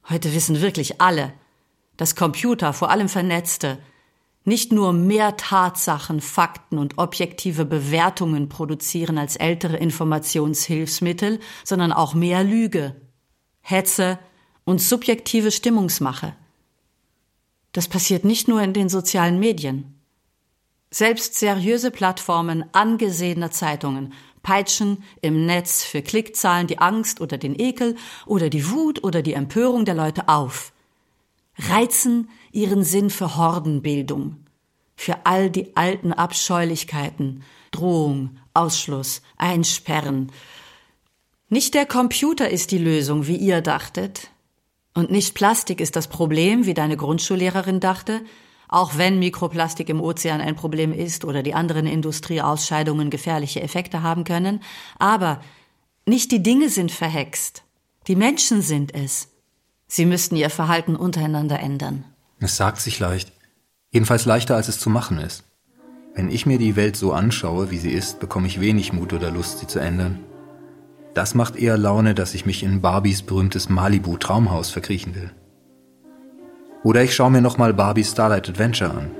[0.10, 1.34] Heute wissen wirklich alle,
[1.98, 3.80] dass Computer, vor allem Vernetzte,
[4.46, 12.44] nicht nur mehr Tatsachen, Fakten und objektive Bewertungen produzieren als ältere Informationshilfsmittel, sondern auch mehr
[12.44, 12.96] Lüge,
[13.62, 14.20] Hetze
[14.64, 16.36] und subjektive Stimmungsmache.
[17.72, 20.00] Das passiert nicht nur in den sozialen Medien.
[20.92, 27.96] Selbst seriöse Plattformen angesehener Zeitungen peitschen im Netz für Klickzahlen die Angst oder den Ekel
[28.28, 30.72] oder die Wut oder die Empörung der Leute auf,
[31.58, 34.38] reizen ihren Sinn für Hordenbildung,
[34.96, 40.32] für all die alten Abscheulichkeiten, Drohung, Ausschluss, Einsperren.
[41.50, 44.32] Nicht der Computer ist die Lösung, wie ihr dachtet,
[44.94, 48.22] und nicht Plastik ist das Problem, wie deine Grundschullehrerin dachte,
[48.70, 54.24] auch wenn Mikroplastik im Ozean ein Problem ist oder die anderen Industrieausscheidungen gefährliche Effekte haben
[54.24, 54.62] können,
[54.98, 55.42] aber
[56.06, 57.64] nicht die Dinge sind verhext,
[58.08, 59.28] die Menschen sind es.
[59.88, 62.06] Sie müssten ihr Verhalten untereinander ändern.
[62.40, 63.32] Es sagt sich leicht,
[63.92, 65.44] jedenfalls leichter als es zu machen ist.
[66.14, 69.32] Wenn ich mir die Welt so anschaue, wie sie ist, bekomme ich wenig Mut oder
[69.32, 70.20] Lust, sie zu ändern.
[71.14, 75.32] Das macht eher Laune, dass ich mich in Barbies berühmtes Malibu Traumhaus verkriechen will.
[76.84, 79.12] Oder ich schaue mir nochmal Barbies Starlight Adventure an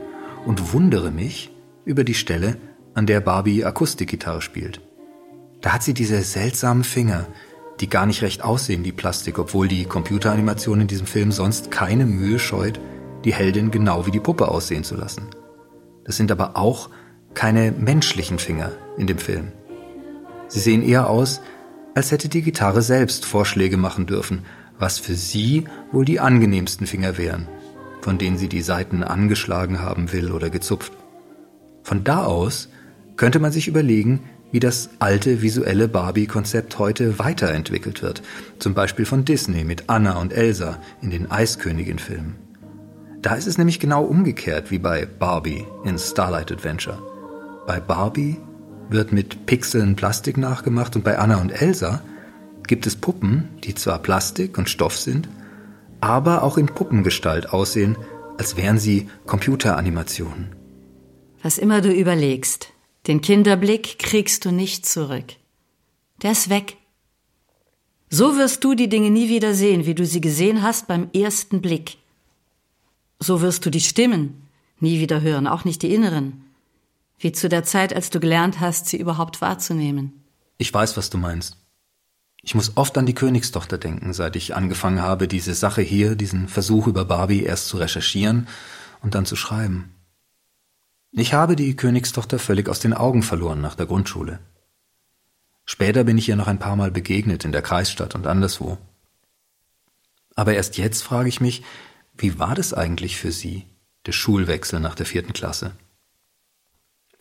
[0.46, 1.52] und wundere mich
[1.86, 2.58] über die Stelle,
[2.94, 4.82] an der Barbie Akustikgitarre spielt.
[5.62, 7.28] Da hat sie diese seltsamen Finger,
[7.80, 12.06] die gar nicht recht aussehen wie Plastik, obwohl die Computeranimation in diesem Film sonst keine
[12.06, 12.80] Mühe scheut,
[13.26, 15.24] die Heldin genau wie die Puppe aussehen zu lassen.
[16.06, 16.90] Das sind aber auch
[17.34, 19.52] keine menschlichen Finger in dem Film.
[20.48, 21.42] Sie sehen eher aus,
[21.96, 24.46] als hätte die Gitarre selbst Vorschläge machen dürfen,
[24.78, 27.48] was für sie wohl die angenehmsten Finger wären,
[28.02, 30.94] von denen sie die Saiten angeschlagen haben will oder gezupft.
[31.84, 32.70] Von da aus
[33.16, 34.22] könnte man sich überlegen,
[34.52, 38.22] wie das alte visuelle Barbie-Konzept heute weiterentwickelt wird,
[38.60, 42.45] zum Beispiel von Disney mit Anna und Elsa in den Eiskönigin-Filmen.
[43.26, 47.02] Da ist es nämlich genau umgekehrt wie bei Barbie in Starlight Adventure.
[47.66, 48.38] Bei Barbie
[48.90, 52.04] wird mit Pixeln Plastik nachgemacht und bei Anna und Elsa
[52.68, 55.28] gibt es Puppen, die zwar Plastik und Stoff sind,
[56.02, 57.98] aber auch in Puppengestalt aussehen,
[58.38, 60.56] als wären sie Computeranimationen.
[61.42, 62.74] Was immer du überlegst,
[63.08, 65.34] den Kinderblick kriegst du nicht zurück.
[66.22, 66.78] Der ist weg.
[68.08, 71.60] So wirst du die Dinge nie wieder sehen, wie du sie gesehen hast beim ersten
[71.60, 71.98] Blick.
[73.20, 74.48] So wirst du die Stimmen
[74.80, 76.44] nie wieder hören, auch nicht die inneren,
[77.18, 80.26] wie zu der Zeit, als du gelernt hast, sie überhaupt wahrzunehmen.
[80.58, 81.58] Ich weiß, was du meinst.
[82.42, 86.48] Ich muss oft an die Königstochter denken, seit ich angefangen habe, diese Sache hier, diesen
[86.48, 88.48] Versuch über Barbie erst zu recherchieren
[89.02, 89.96] und dann zu schreiben.
[91.12, 94.40] Ich habe die Königstochter völlig aus den Augen verloren nach der Grundschule.
[95.66, 98.78] Später bin ich ihr noch ein paar Mal begegnet in der Kreisstadt und anderswo.
[100.36, 101.64] Aber erst jetzt frage ich mich,
[102.18, 103.66] wie war das eigentlich für sie,
[104.06, 105.72] der Schulwechsel nach der vierten Klasse?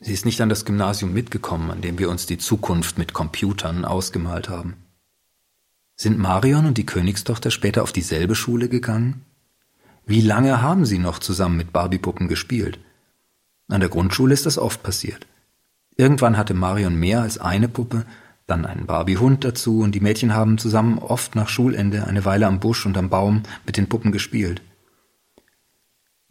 [0.01, 3.85] Sie ist nicht an das Gymnasium mitgekommen, an dem wir uns die Zukunft mit Computern
[3.85, 4.77] ausgemalt haben.
[5.97, 9.23] Sind Marion und die Königstochter später auf dieselbe Schule gegangen?
[10.07, 12.79] Wie lange haben sie noch zusammen mit Barbiepuppen gespielt?
[13.69, 15.27] An der Grundschule ist das oft passiert.
[15.97, 18.05] Irgendwann hatte Marion mehr als eine Puppe,
[18.47, 22.61] dann einen Barbiehund dazu und die Mädchen haben zusammen oft nach Schulende eine Weile am
[22.61, 24.61] Busch und am Baum mit den Puppen gespielt.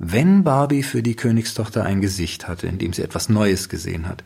[0.05, 4.25] Wenn Barbie für die Königstochter ein Gesicht hatte, in dem sie etwas Neues gesehen hat,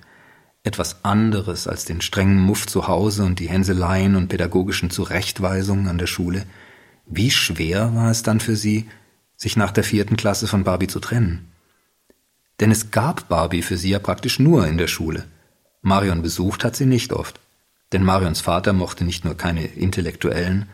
[0.64, 6.00] etwas anderes als den strengen Muff zu Hause und die Hänseleien und pädagogischen Zurechtweisungen an
[6.00, 6.48] der Schule.
[7.06, 8.90] Wie schwer war es dann für sie,
[9.36, 11.52] sich nach der vierten Klasse von Barbie zu trennen?
[12.60, 15.26] Denn es gab Barbie für sie ja praktisch nur in der Schule.
[15.84, 17.40] Marion besucht hat sie nicht oft,
[17.94, 20.66] denn Marions Vater mochte nicht nur keine Intellektuellen,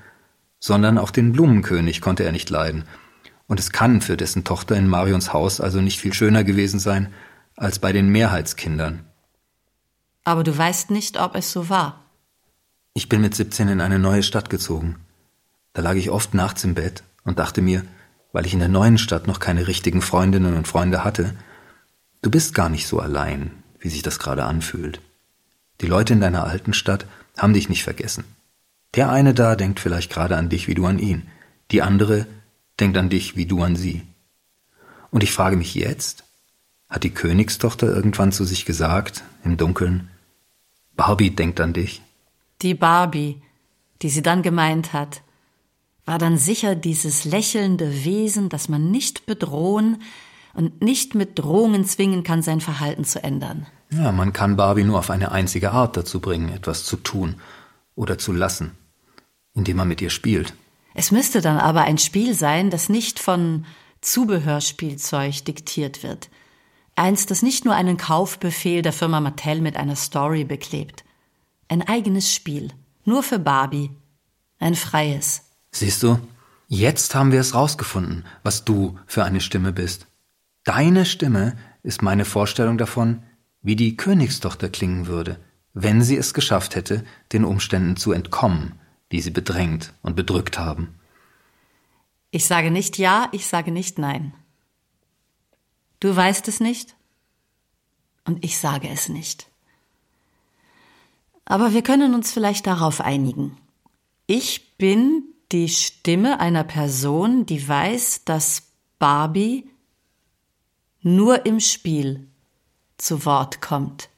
[0.62, 2.86] sondern auch den Blumenkönig konnte er nicht leiden,
[3.48, 7.14] und es kann für dessen Tochter in Marions Haus also nicht viel schöner gewesen sein
[7.56, 9.06] als bei den Mehrheitskindern.
[10.24, 12.02] Aber du weißt nicht, ob es so war.
[12.94, 14.98] Ich bin mit 17 in eine neue Stadt gezogen.
[15.74, 17.84] Da lag ich oft nachts im Bett und dachte mir,
[18.32, 21.34] weil ich in der neuen Stadt noch keine richtigen Freundinnen und Freunde hatte,
[22.22, 25.02] du bist gar nicht so allein, wie sich das gerade anfühlt.
[25.82, 27.06] Die Leute in deiner alten Stadt
[27.38, 28.24] haben dich nicht vergessen.
[28.96, 31.28] Der eine da denkt vielleicht gerade an dich wie du an ihn,
[31.72, 32.28] die andere
[32.80, 34.04] denkt an dich wie du an sie.
[35.12, 36.24] Und ich frage mich jetzt,
[36.90, 40.10] hat die Königstochter irgendwann zu sich gesagt, im Dunkeln,
[40.96, 42.02] Barbie denkt an dich.
[42.62, 43.42] Die Barbie,
[44.02, 45.22] die sie dann gemeint hat,
[46.06, 50.02] war dann sicher dieses lächelnde Wesen, das man nicht bedrohen
[50.54, 53.66] und nicht mit Drohungen zwingen kann, sein Verhalten zu ändern.
[53.90, 57.36] Ja, man kann Barbie nur auf eine einzige Art dazu bringen, etwas zu tun
[57.96, 58.72] oder zu lassen,
[59.54, 60.54] indem man mit ihr spielt.
[60.94, 63.66] Es müsste dann aber ein Spiel sein, das nicht von
[64.02, 66.30] Zubehörspielzeug diktiert wird.
[66.96, 71.04] Eins, das nicht nur einen Kaufbefehl der Firma Mattel mit einer Story beklebt.
[71.68, 72.70] Ein eigenes Spiel.
[73.06, 73.90] Nur für Barbie.
[74.60, 75.42] Ein freies.
[75.72, 76.20] Siehst du,
[76.68, 80.08] jetzt haben wir es rausgefunden, was du für eine Stimme bist.
[80.64, 83.24] Deine Stimme ist meine Vorstellung davon,
[83.62, 85.40] wie die Königstochter klingen würde,
[85.74, 88.80] wenn sie es geschafft hätte, den Umständen zu entkommen,
[89.14, 91.00] die sie bedrängt und bedrückt haben.
[92.32, 94.34] Ich sage nicht ja, ich sage nicht nein.
[96.00, 96.96] Du weißt es nicht
[98.26, 99.48] und ich sage es nicht.
[101.46, 103.56] Aber wir können uns vielleicht darauf einigen.
[104.26, 108.64] Ich bin die Stimme einer Person, die weiß, dass
[108.98, 109.70] Barbie
[111.04, 112.28] nur im Spiel
[112.98, 114.10] zu Wort kommt.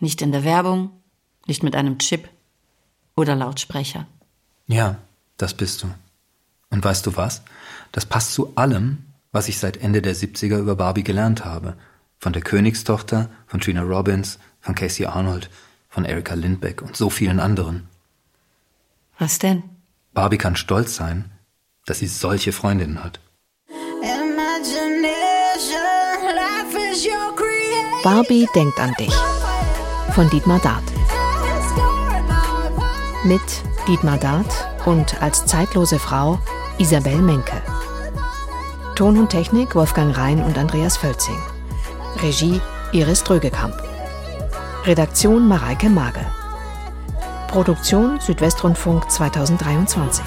[0.00, 0.90] Nicht in der Werbung,
[1.46, 2.28] nicht mit einem Chip
[3.16, 4.06] oder Lautsprecher.
[4.66, 4.96] Ja,
[5.36, 5.88] das bist du.
[6.70, 7.42] Und weißt du was?
[7.92, 11.76] Das passt zu allem, was ich seit Ende der 70er über Barbie gelernt habe.
[12.18, 15.50] Von der Königstochter, von Trina Robbins, von Casey Arnold,
[15.88, 17.88] von Erika Lindbeck und so vielen anderen.
[19.18, 19.62] Was denn?
[20.12, 21.30] Barbie kann stolz sein,
[21.86, 23.20] dass sie solche Freundinnen hat.
[28.02, 29.14] Barbie denkt an dich.
[30.14, 30.89] Von Dietmar Dart.
[33.22, 33.42] Mit
[33.86, 34.46] Dietmar Dart
[34.86, 36.38] und als zeitlose Frau
[36.78, 37.60] Isabel Menke.
[38.94, 41.36] Ton und Technik Wolfgang Rhein und Andreas Völzing.
[42.22, 42.62] Regie
[42.92, 43.74] Iris Drögekamp.
[44.86, 46.24] Redaktion Mareike Mage.
[47.48, 50.24] Produktion Südwestrundfunk 2023.